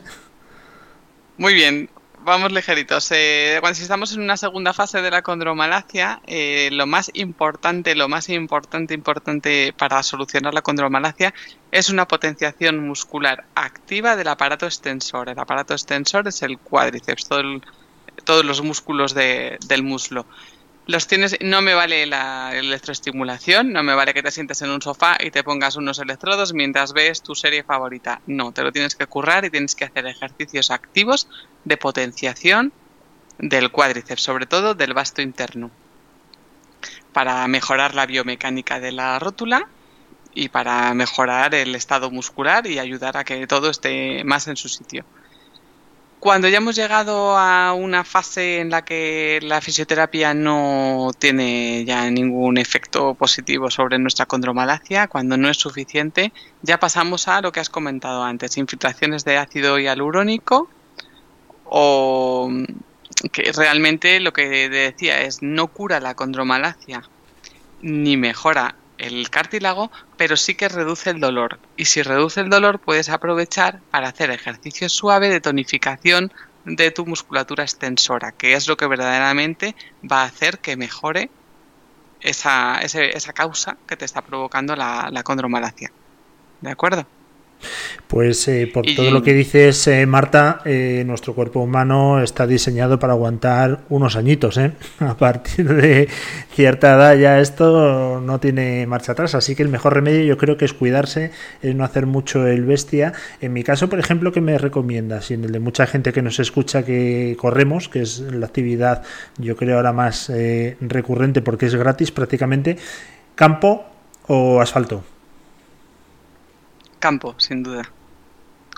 Muy 1.38 1.54
bien, 1.54 1.90
vamos 2.28 2.52
ligeritos. 2.52 3.10
Eh, 3.10 3.56
cuando 3.60 3.80
estamos 3.80 4.12
en 4.12 4.20
una 4.20 4.36
segunda 4.36 4.72
fase 4.72 5.02
de 5.02 5.10
la 5.10 5.22
condromalacia, 5.22 6.20
eh, 6.26 6.68
lo 6.70 6.86
más 6.86 7.10
importante, 7.14 7.94
lo 7.94 8.08
más 8.08 8.28
importante, 8.28 8.94
importante 8.94 9.74
para 9.76 10.02
solucionar 10.02 10.54
la 10.54 10.62
condromalacia 10.62 11.34
es 11.72 11.88
una 11.90 12.06
potenciación 12.06 12.86
muscular 12.86 13.44
activa 13.54 14.14
del 14.14 14.28
aparato 14.28 14.66
extensor. 14.66 15.28
El 15.30 15.38
aparato 15.38 15.72
extensor 15.72 16.28
es 16.28 16.42
el 16.42 16.58
cuádriceps, 16.58 17.28
todos 18.24 18.44
los 18.44 18.62
músculos 18.62 19.14
del 19.14 19.82
muslo 19.82 20.26
los 20.88 21.06
tienes, 21.06 21.36
no 21.42 21.60
me 21.60 21.74
vale 21.74 22.06
la 22.06 22.50
electroestimulación, 22.54 23.74
no 23.74 23.82
me 23.82 23.94
vale 23.94 24.14
que 24.14 24.22
te 24.22 24.30
sientes 24.30 24.62
en 24.62 24.70
un 24.70 24.80
sofá 24.80 25.18
y 25.20 25.30
te 25.30 25.44
pongas 25.44 25.76
unos 25.76 25.98
electrodos 25.98 26.54
mientras 26.54 26.94
ves 26.94 27.22
tu 27.22 27.34
serie 27.34 27.62
favorita. 27.62 28.22
No, 28.24 28.52
te 28.52 28.62
lo 28.62 28.72
tienes 28.72 28.96
que 28.96 29.06
currar 29.06 29.44
y 29.44 29.50
tienes 29.50 29.74
que 29.74 29.84
hacer 29.84 30.06
ejercicios 30.06 30.70
activos 30.70 31.28
de 31.62 31.76
potenciación 31.76 32.72
del 33.38 33.70
cuádriceps, 33.70 34.22
sobre 34.22 34.46
todo 34.46 34.74
del 34.74 34.94
vasto 34.94 35.20
interno, 35.20 35.70
para 37.12 37.46
mejorar 37.48 37.94
la 37.94 38.06
biomecánica 38.06 38.80
de 38.80 38.92
la 38.92 39.18
rótula 39.18 39.68
y 40.32 40.48
para 40.48 40.94
mejorar 40.94 41.54
el 41.54 41.74
estado 41.74 42.10
muscular 42.10 42.66
y 42.66 42.78
ayudar 42.78 43.18
a 43.18 43.24
que 43.24 43.46
todo 43.46 43.68
esté 43.68 44.24
más 44.24 44.48
en 44.48 44.56
su 44.56 44.70
sitio. 44.70 45.04
Cuando 46.20 46.48
ya 46.48 46.56
hemos 46.56 46.74
llegado 46.74 47.38
a 47.38 47.74
una 47.74 48.02
fase 48.02 48.58
en 48.58 48.70
la 48.70 48.84
que 48.84 49.38
la 49.42 49.60
fisioterapia 49.60 50.34
no 50.34 51.12
tiene 51.16 51.84
ya 51.84 52.10
ningún 52.10 52.58
efecto 52.58 53.14
positivo 53.14 53.70
sobre 53.70 54.00
nuestra 54.00 54.26
condromalacia, 54.26 55.06
cuando 55.06 55.36
no 55.36 55.48
es 55.48 55.58
suficiente, 55.58 56.32
ya 56.62 56.80
pasamos 56.80 57.28
a 57.28 57.40
lo 57.40 57.52
que 57.52 57.60
has 57.60 57.70
comentado 57.70 58.24
antes, 58.24 58.56
infiltraciones 58.56 59.24
de 59.24 59.36
ácido 59.36 59.78
hialurónico 59.78 60.68
o 61.64 62.50
que 63.30 63.52
realmente 63.52 64.18
lo 64.18 64.32
que 64.32 64.68
decía 64.68 65.22
es 65.22 65.40
no 65.40 65.68
cura 65.68 66.00
la 66.00 66.14
condromalacia 66.14 67.02
ni 67.80 68.16
mejora 68.16 68.74
el 68.98 69.30
cartílago, 69.30 69.90
pero 70.16 70.36
sí 70.36 70.54
que 70.54 70.68
reduce 70.68 71.10
el 71.10 71.20
dolor. 71.20 71.58
Y 71.76 71.86
si 71.86 72.02
reduce 72.02 72.40
el 72.40 72.50
dolor, 72.50 72.80
puedes 72.80 73.08
aprovechar 73.08 73.80
para 73.90 74.08
hacer 74.08 74.30
ejercicio 74.30 74.88
suave 74.88 75.28
de 75.28 75.40
tonificación 75.40 76.32
de 76.64 76.90
tu 76.90 77.06
musculatura 77.06 77.64
extensora, 77.64 78.32
que 78.32 78.54
es 78.54 78.68
lo 78.68 78.76
que 78.76 78.86
verdaderamente 78.86 79.74
va 80.10 80.22
a 80.22 80.26
hacer 80.26 80.58
que 80.58 80.76
mejore 80.76 81.30
esa, 82.20 82.80
esa 82.80 83.32
causa 83.32 83.78
que 83.86 83.96
te 83.96 84.04
está 84.04 84.22
provocando 84.22 84.76
la, 84.76 85.08
la 85.10 85.22
condromalacia. 85.22 85.92
¿De 86.60 86.70
acuerdo? 86.70 87.06
Pues 88.08 88.48
eh, 88.48 88.70
por 88.72 88.86
todo 88.96 89.10
lo 89.10 89.22
que 89.22 89.34
dices, 89.34 89.86
eh, 89.86 90.06
Marta, 90.06 90.62
eh, 90.64 91.02
nuestro 91.06 91.34
cuerpo 91.34 91.60
humano 91.60 92.22
está 92.22 92.46
diseñado 92.46 92.98
para 92.98 93.12
aguantar 93.12 93.80
unos 93.90 94.16
añitos. 94.16 94.58
A 94.98 95.16
partir 95.16 95.68
de 95.68 96.08
cierta 96.54 96.94
edad 96.94 97.16
ya 97.16 97.38
esto 97.38 98.20
no 98.24 98.40
tiene 98.40 98.86
marcha 98.86 99.12
atrás, 99.12 99.34
así 99.34 99.54
que 99.54 99.62
el 99.62 99.68
mejor 99.68 99.94
remedio 99.94 100.24
yo 100.24 100.38
creo 100.38 100.56
que 100.56 100.64
es 100.64 100.72
cuidarse, 100.72 101.32
es 101.60 101.74
no 101.74 101.84
hacer 101.84 102.06
mucho 102.06 102.46
el 102.46 102.64
bestia. 102.64 103.12
En 103.42 103.52
mi 103.52 103.62
caso, 103.62 103.90
por 103.90 103.98
ejemplo, 103.98 104.32
¿qué 104.32 104.40
me 104.40 104.56
recomiendas? 104.56 105.30
Y 105.30 105.34
en 105.34 105.44
el 105.44 105.52
de 105.52 105.60
mucha 105.60 105.86
gente 105.86 106.12
que 106.14 106.22
nos 106.22 106.40
escucha 106.40 106.84
que 106.84 107.36
corremos, 107.38 107.90
que 107.90 108.00
es 108.00 108.20
la 108.20 108.46
actividad 108.46 109.02
yo 109.36 109.54
creo 109.56 109.76
ahora 109.76 109.92
más 109.92 110.32
recurrente 110.80 111.42
porque 111.42 111.66
es 111.66 111.74
gratis 111.74 112.10
prácticamente, 112.10 112.78
campo 113.34 113.84
o 114.26 114.60
asfalto 114.60 115.04
campo, 116.98 117.34
sin 117.38 117.62
duda. 117.62 117.90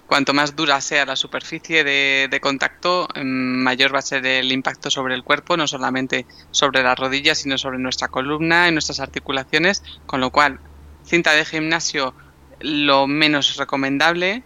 Cuanto 0.06 0.34
más 0.34 0.56
dura 0.56 0.80
sea 0.80 1.06
la 1.06 1.14
superficie 1.14 1.84
de, 1.84 2.40
contacto, 2.40 3.06
mm, 3.14 3.62
mayor 3.62 3.94
va 3.94 4.00
a 4.00 4.02
ser 4.02 4.26
el 4.26 4.50
impacto 4.50 4.90
sobre 4.90 5.14
el 5.14 5.22
cuerpo, 5.22 5.56
no 5.56 5.68
solamente 5.68 6.26
sobre 6.50 6.82
las 6.82 6.98
rodillas, 6.98 7.38
sino 7.38 7.56
sobre 7.58 7.78
nuestra 7.78 8.08
columna 8.08 8.68
y 8.68 8.72
nuestras 8.72 8.98
articulaciones, 8.98 9.84
con 10.06 10.20
lo 10.20 10.30
cual, 10.30 10.58
cinta 11.04 11.32
de 11.32 11.44
gimnasio 11.44 12.12
lo 12.58 13.06
menos 13.06 13.56
recomendable, 13.56 14.42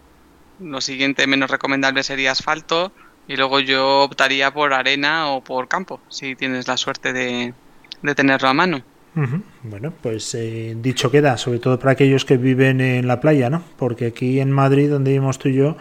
lo 0.61 0.83
siguiente 0.83 1.27
menos 1.27 1.51
recomendable 1.51 2.03
sería 2.03 2.33
asfalto, 2.33 2.93
y 3.27 3.37
luego 3.37 3.59
yo 3.59 4.01
optaría 4.01 4.53
por 4.53 4.75
arena 4.75 5.31
o 5.31 5.43
por 5.43 5.67
campo, 5.69 5.99
si 6.11 6.37
tienes 6.37 6.69
la 6.69 6.77
suerte 6.77 7.15
de 7.15 7.55
tenerlo 8.15 8.49
a 8.49 8.55
mano. 8.55 8.83
Bueno, 9.63 9.93
pues 10.03 10.35
eh, 10.35 10.75
dicho 10.77 11.11
queda, 11.11 11.37
sobre 11.37 11.61
todo 11.61 11.79
para 11.79 11.93
aquellos 11.93 12.25
que 12.25 12.37
viven 12.37 12.81
en 12.81 13.07
la 13.07 13.21
playa, 13.21 13.49
¿no? 13.49 13.63
Porque 13.77 14.07
aquí 14.07 14.41
en 14.41 14.51
Madrid, 14.51 14.91
donde 14.91 15.13
vivimos 15.13 15.39
tú 15.39 15.49
y 15.49 15.55
yo, 15.55 15.77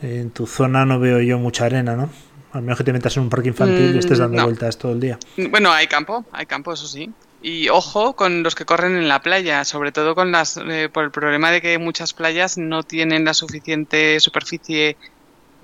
en 0.00 0.30
tu 0.30 0.46
zona 0.46 0.84
no 0.84 0.98
veo 0.98 1.20
yo 1.20 1.38
mucha 1.38 1.66
arena, 1.66 1.96
¿no? 1.96 2.10
Al 2.52 2.62
menos 2.62 2.78
que 2.78 2.84
te 2.84 2.92
metas 2.92 3.16
en 3.16 3.24
un 3.24 3.30
parque 3.30 3.48
infantil 3.48 3.94
y 3.94 3.98
estés 3.98 4.18
dando 4.18 4.40
mm, 4.40 4.44
vueltas 4.44 4.76
todo 4.76 4.92
el 4.92 5.00
día. 5.00 5.18
Bueno, 5.50 5.72
hay 5.72 5.86
campo, 5.86 6.24
hay 6.32 6.46
campo, 6.46 6.72
eso 6.72 6.86
sí. 6.86 7.10
Y 7.42 7.68
ojo 7.70 8.14
con 8.14 8.42
los 8.42 8.54
que 8.54 8.64
corren 8.64 8.96
en 8.96 9.08
la 9.08 9.20
playa, 9.20 9.64
sobre 9.64 9.90
todo 9.90 10.14
con 10.14 10.30
las, 10.30 10.58
eh, 10.58 10.88
por 10.92 11.04
el 11.04 11.10
problema 11.10 11.50
de 11.50 11.60
que 11.60 11.78
muchas 11.78 12.12
playas 12.12 12.56
no 12.56 12.82
tienen 12.82 13.24
la 13.24 13.34
suficiente 13.34 14.20
superficie 14.20 14.96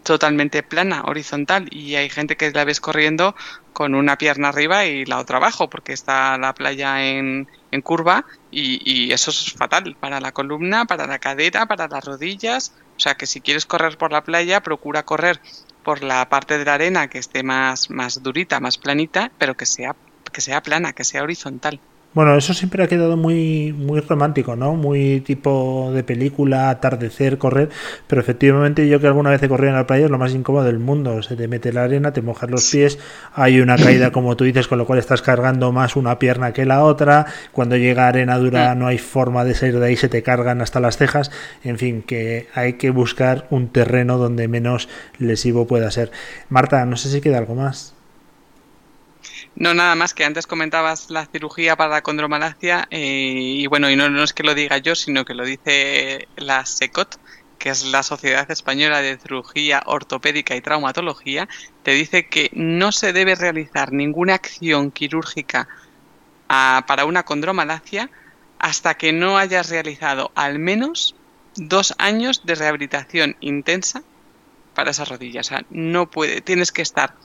totalmente 0.09 0.63
plana, 0.63 1.03
horizontal, 1.05 1.69
y 1.71 1.95
hay 1.97 2.09
gente 2.09 2.37
que 2.39 2.51
la 2.51 2.65
ves 2.65 2.81
corriendo 2.81 3.37
con 3.75 3.95
una 3.95 4.17
pierna 4.17 4.49
arriba 4.49 4.87
y 4.87 5.05
la 5.05 5.19
otra 5.19 5.37
abajo, 5.37 5.69
porque 5.69 5.93
está 5.93 6.39
la 6.39 6.55
playa 6.55 7.05
en, 7.05 7.47
curva 7.83 8.25
y, 8.51 8.81
y, 8.85 9.13
eso 9.13 9.31
es 9.31 9.53
fatal 9.53 9.97
para 10.01 10.19
la 10.21 10.33
columna, 10.33 10.87
para 10.87 11.07
la 11.07 11.19
cadera, 11.19 11.67
para 11.67 11.89
las 11.89 12.05
rodillas. 12.05 12.73
O 12.97 13.01
sea 13.01 13.17
que 13.17 13.27
si 13.27 13.43
quieres 13.43 13.67
correr 13.67 13.99
por 13.99 14.11
la 14.11 14.25
playa, 14.25 14.63
procura 14.63 15.05
correr 15.05 15.41
por 15.85 16.03
la 16.03 16.27
parte 16.31 16.59
de 16.59 16.65
la 16.65 16.75
arena 16.75 17.09
que 17.09 17.19
esté 17.19 17.43
más, 17.43 17.91
más 17.91 18.23
durita, 18.23 18.61
más 18.61 18.79
planita, 18.79 19.31
pero 19.39 19.57
que 19.57 19.67
sea, 19.67 19.95
que 20.33 20.41
sea 20.41 20.63
plana, 20.63 20.95
que 20.95 21.05
sea 21.05 21.23
horizontal. 21.23 21.81
Bueno, 22.15 22.35
eso 22.37 22.55
siempre 22.55 22.83
ha 22.83 22.89
quedado 22.89 23.19
muy, 23.19 23.75
muy 23.75 24.01
romántico, 24.01 24.57
¿no? 24.57 24.75
Muy 24.75 25.21
tipo 25.21 25.93
de 25.95 26.03
película, 26.03 26.71
atardecer, 26.71 27.37
correr. 27.37 27.69
Pero 28.07 28.21
efectivamente, 28.23 28.89
yo 28.89 28.99
que 28.99 29.07
alguna 29.07 29.29
vez 29.31 29.43
he 29.43 29.49
corrido 29.49 29.71
en 29.71 29.77
la 29.77 29.87
playa 29.87 30.07
es 30.07 30.11
lo 30.11 30.17
más 30.19 30.33
incómodo 30.35 30.65
del 30.65 30.79
mundo. 30.79 31.23
Se 31.23 31.37
te 31.37 31.49
mete 31.49 31.71
la 31.71 31.85
arena, 31.85 32.15
te 32.15 32.23
mojas 32.23 32.51
los 32.51 32.71
pies, 32.71 32.99
hay 33.35 33.61
una 33.61 33.77
caída, 33.77 34.11
como 34.13 34.37
tú 34.37 34.45
dices, 34.45 34.69
con 34.69 34.79
lo 34.79 34.87
cual 34.87 34.99
estás 34.99 35.21
cargando 35.21 35.71
más 35.71 35.97
una 35.97 36.19
pierna 36.19 36.53
que 36.55 36.65
la 36.65 36.83
otra. 36.83 37.27
Cuando 37.53 37.77
llega 37.77 38.09
arena 38.09 38.39
dura, 38.39 38.75
no 38.75 38.87
hay 38.87 38.99
forma 38.99 39.45
de 39.45 39.55
salir 39.55 39.79
de 39.79 39.87
ahí, 39.87 39.97
se 39.97 40.09
te 40.09 40.23
cargan 40.23 40.63
hasta 40.63 40.81
las 40.81 40.97
cejas. 40.97 41.31
En 41.63 41.77
fin, 41.79 42.03
que 42.03 42.49
hay 42.55 42.75
que 42.75 42.89
buscar 42.91 43.47
un 43.51 43.69
terreno 43.69 44.17
donde 44.17 44.49
menos 44.49 44.89
lesivo 45.19 45.67
pueda 45.67 45.91
ser. 45.91 46.11
Marta, 46.49 46.87
no 46.87 46.97
sé 46.97 47.11
si 47.11 47.21
queda 47.21 47.37
algo 47.37 47.55
más. 47.55 47.98
No, 49.59 49.75
nada 49.75 49.97
más 49.97 50.15
que 50.15 50.25
antes 50.25 50.47
comentabas 50.47 51.11
la 51.11 51.27
cirugía 51.27 51.75
para 51.75 51.91
la 51.91 52.03
condromalacia 52.03 52.87
eh, 52.93 53.01
y 53.01 53.67
bueno, 53.67 53.91
y 53.91 53.97
no, 53.97 54.09
no, 54.09 54.23
es 54.23 54.33
que 54.33 54.45
lo 54.45 54.55
diga 54.55 54.79
yo, 54.79 54.95
sino 54.95 55.25
que 55.25 55.35
lo 55.35 55.45
dice 55.45 56.29
la 56.37 56.65
SECOT, 56.65 57.17
que 57.59 57.71
es 57.71 57.85
la 57.87 58.05
Sociedad 58.05 58.49
Española 58.53 59.03
de 59.03 59.19
Cirugía 59.19 59.83
Ortopédica 59.87 60.55
y 60.55 60.61
Traumatología, 60.61 61.49
te 61.83 61.91
dice 61.91 62.29
que 62.29 62.51
no 62.53 62.93
se 62.93 63.13
debe 63.13 63.35
realizar 63.35 63.93
ninguna 63.93 64.35
acción 64.35 64.93
quirúrgica 64.93 65.67
ah, 66.49 66.85
para 66.87 67.05
una 67.05 67.25
condromalacia 67.25 68.11
hasta 68.61 68.95
que 68.95 69.13
no 69.13 69.39
hayas 69.39 69.71
realizado 69.71 70.31
al 70.37 70.61
menos 70.61 71.17
dos 71.57 71.97
años 71.99 72.47
de 72.47 72.55
rehabilitación 72.55 73.37
intensa 73.41 74.05
para 74.75 74.93
esa 74.93 75.05
rodilla. 75.05 75.41
O 75.41 75.45
sea, 75.45 75.65
no 75.71 76.09
puede, 76.09 76.43
tienes 76.43 76.71
que 76.71 76.83
estar 76.83 77.17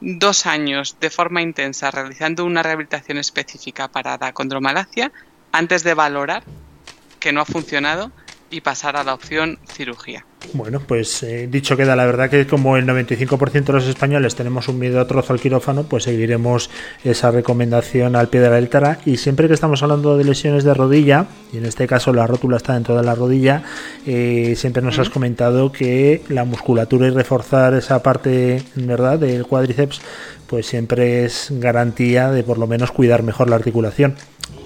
dos 0.00 0.46
años 0.46 0.96
de 0.98 1.10
forma 1.10 1.42
intensa 1.42 1.90
realizando 1.90 2.44
una 2.44 2.62
rehabilitación 2.62 3.18
específica 3.18 3.88
para 3.88 4.16
la 4.18 4.32
condromalacia 4.32 5.12
antes 5.52 5.82
de 5.84 5.94
valorar 5.94 6.44
que 7.18 7.32
no 7.32 7.40
ha 7.42 7.46
funcionado 7.46 8.12
y 8.50 8.60
pasar 8.60 8.96
a 8.96 9.04
la 9.04 9.14
opción 9.14 9.58
cirugía. 9.66 10.24
Bueno, 10.52 10.80
pues 10.80 11.22
eh, 11.22 11.48
dicho 11.50 11.76
queda, 11.76 11.94
la 11.94 12.06
verdad 12.06 12.30
que 12.30 12.46
como 12.46 12.76
el 12.76 12.86
95% 12.86 13.64
de 13.64 13.72
los 13.72 13.86
españoles 13.86 14.34
tenemos 14.34 14.68
un 14.68 14.78
miedo 14.78 15.00
a 15.00 15.06
trozo 15.06 15.32
al 15.32 15.40
quirófano, 15.40 15.84
pues 15.84 16.04
seguiremos 16.04 16.70
esa 17.04 17.30
recomendación 17.30 18.16
al 18.16 18.28
pie 18.28 18.40
de 18.40 18.50
la 18.50 18.60
letra 18.60 18.98
y 19.04 19.18
siempre 19.18 19.48
que 19.48 19.54
estamos 19.54 19.82
hablando 19.82 20.16
de 20.16 20.24
lesiones 20.24 20.64
de 20.64 20.74
rodilla, 20.74 21.26
y 21.52 21.58
en 21.58 21.66
este 21.66 21.86
caso 21.86 22.12
la 22.12 22.26
rótula 22.26 22.56
está 22.56 22.74
dentro 22.74 22.96
de 22.96 23.04
la 23.04 23.14
rodilla, 23.14 23.62
eh, 24.06 24.54
siempre 24.56 24.82
nos 24.82 24.98
has 24.98 25.10
comentado 25.10 25.70
que 25.70 26.22
la 26.28 26.44
musculatura 26.44 27.06
y 27.06 27.10
reforzar 27.10 27.74
esa 27.74 28.02
parte, 28.02 28.62
¿verdad?, 28.74 29.18
del 29.18 29.46
cuádriceps, 29.46 30.00
pues 30.46 30.66
siempre 30.66 31.24
es 31.24 31.48
garantía 31.50 32.30
de 32.30 32.42
por 32.42 32.58
lo 32.58 32.66
menos 32.66 32.90
cuidar 32.90 33.22
mejor 33.22 33.48
la 33.48 33.56
articulación. 33.56 34.16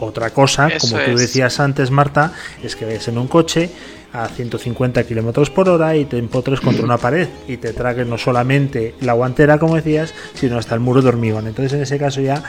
Otra 0.01 0.31
cosa, 0.31 0.69
como 0.81 0.99
tú 0.99 1.17
decías 1.17 1.61
antes, 1.61 1.91
Marta, 1.91 2.33
es 2.63 2.77
que 2.77 2.85
vayas 2.85 3.09
en 3.09 3.19
un 3.19 3.29
coche 3.29 3.71
a 4.13 4.29
150 4.29 5.03
kilómetros 5.05 5.51
por 5.51 5.69
hora 5.69 5.97
y 5.97 6.05
te 6.05 6.19
empotres 6.19 6.61
contra 6.61 6.85
una 6.85 6.99
pared 6.99 7.29
y 7.49 7.57
te 7.57 7.73
tragues 7.73 8.07
no 8.07 8.17
solamente 8.17 8.95
la 9.01 9.13
guantera, 9.13 9.59
como 9.59 9.75
decías, 9.75 10.15
sino 10.35 10.57
hasta 10.57 10.75
el 10.75 10.81
muro 10.81 11.03
de 11.03 11.09
hormigón. 11.09 11.49
Entonces, 11.49 11.73
en 11.73 11.83
ese 11.83 11.99
caso, 11.99 12.21
ya 12.21 12.43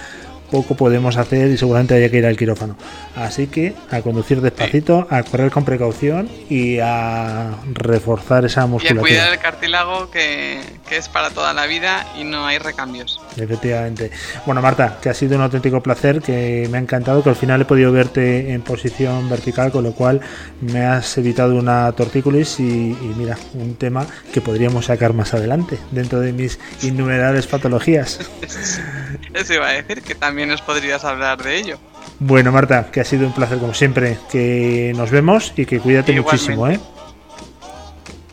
poco 0.51 0.75
podemos 0.75 1.17
hacer 1.17 1.49
y 1.49 1.57
seguramente 1.57 1.95
haya 1.95 2.09
que 2.09 2.17
ir 2.17 2.25
al 2.25 2.37
quirófano. 2.37 2.77
Así 3.15 3.47
que 3.47 3.73
a 3.91 4.01
conducir 4.01 4.41
despacito, 4.41 5.07
a 5.09 5.23
correr 5.23 5.51
con 5.51 5.65
precaución 5.65 6.29
y 6.49 6.79
a 6.79 7.51
reforzar 7.73 8.45
esa 8.45 8.65
musculatura. 8.65 9.09
Y 9.09 9.13
a 9.13 9.17
cuidar 9.17 9.33
el 9.33 9.39
cartílago 9.39 10.11
que, 10.11 10.59
que 10.87 10.97
es 10.97 11.09
para 11.09 11.29
toda 11.29 11.53
la 11.53 11.65
vida 11.65 12.05
y 12.17 12.23
no 12.23 12.45
hay 12.45 12.57
recambios. 12.57 13.19
Efectivamente. 13.37 14.11
Bueno, 14.45 14.61
Marta, 14.61 14.99
que 15.01 15.09
ha 15.09 15.13
sido 15.13 15.35
un 15.35 15.43
auténtico 15.43 15.81
placer, 15.81 16.21
que 16.21 16.67
me 16.69 16.77
ha 16.77 16.81
encantado, 16.81 17.23
que 17.23 17.29
al 17.29 17.35
final 17.35 17.61
he 17.61 17.65
podido 17.65 17.91
verte 17.91 18.51
en 18.51 18.61
posición 18.61 19.29
vertical, 19.29 19.71
con 19.71 19.83
lo 19.83 19.93
cual 19.93 20.21
me 20.61 20.85
has 20.85 21.17
evitado 21.17 21.55
una 21.55 21.91
tortícolis 21.93 22.59
y, 22.59 22.63
y 22.63 23.13
mira, 23.17 23.37
un 23.53 23.75
tema 23.75 24.05
que 24.33 24.41
podríamos 24.41 24.85
sacar 24.85 25.13
más 25.13 25.33
adelante 25.33 25.77
dentro 25.91 26.19
de 26.19 26.33
mis 26.33 26.59
innumerables 26.81 27.47
patologías. 27.47 28.19
Eso 29.33 29.53
iba 29.53 29.67
a 29.67 29.73
decir, 29.73 30.01
que 30.01 30.15
también 30.15 30.34
os 30.51 30.61
podrías 30.61 31.03
hablar 31.05 31.41
de 31.41 31.57
ello. 31.57 31.77
Bueno, 32.19 32.51
Marta, 32.51 32.91
que 32.91 33.01
ha 33.01 33.05
sido 33.05 33.27
un 33.27 33.33
placer 33.33 33.57
como 33.59 33.73
siempre, 33.73 34.17
que 34.29 34.93
nos 34.95 35.11
vemos 35.11 35.53
y 35.55 35.65
que 35.65 35.79
cuídate 35.79 36.13
muchísimo, 36.13 36.67
¿eh? 36.67 36.79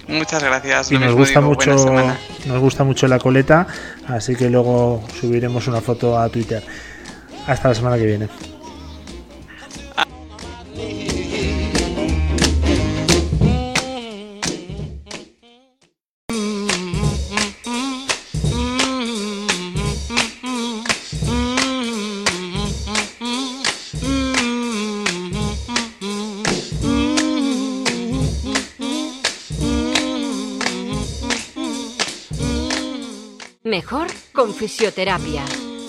Muchas 0.09 0.43
gracias. 0.43 0.93
Y 0.93 0.99
nos 0.99 1.15
gusta 1.15 1.41
mucho, 1.41 1.75
nos 2.47 2.61
gusta 2.61 2.85
mucho 2.85 3.09
la 3.09 3.19
coleta, 3.19 3.67
así 4.09 4.37
que 4.37 4.51
luego 4.51 5.03
subiremos 5.21 5.67
una 5.69 5.81
foto 5.81 6.19
a 6.19 6.29
Twitter. 6.29 6.63
Hasta 7.47 7.69
la 7.69 7.75
semana 7.75 7.97
que 7.97 8.07
viene. 8.07 8.29
Fisioterapia. 34.63 35.45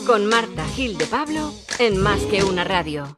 Con 0.08 0.26
Marta 0.26 0.66
Gil 0.66 0.98
de 0.98 1.06
Pablo 1.06 1.54
en 1.78 1.96
Más 2.02 2.20
que 2.24 2.44
una 2.44 2.64
radio. 2.64 3.16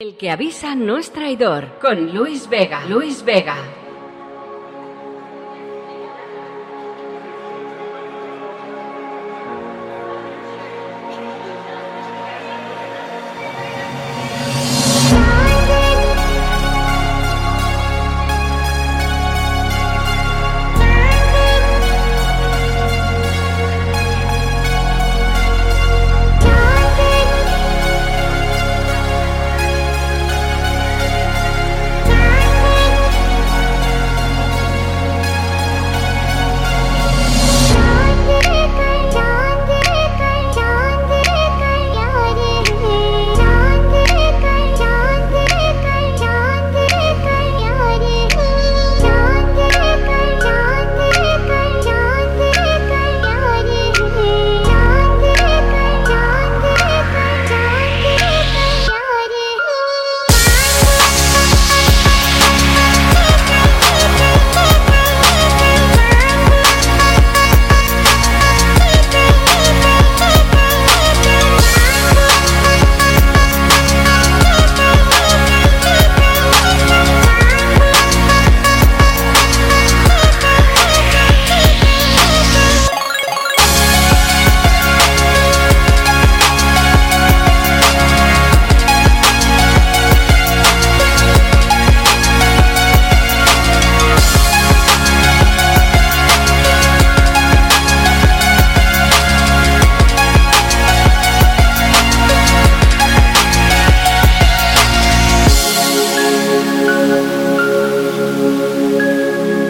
El 0.00 0.16
que 0.16 0.30
avisa 0.32 0.74
no 0.74 0.98
es 0.98 1.12
traidor. 1.12 1.78
Con 1.80 2.12
Luis 2.12 2.48
Vega. 2.48 2.86
Luis 2.86 3.24
Vega. 3.24 3.77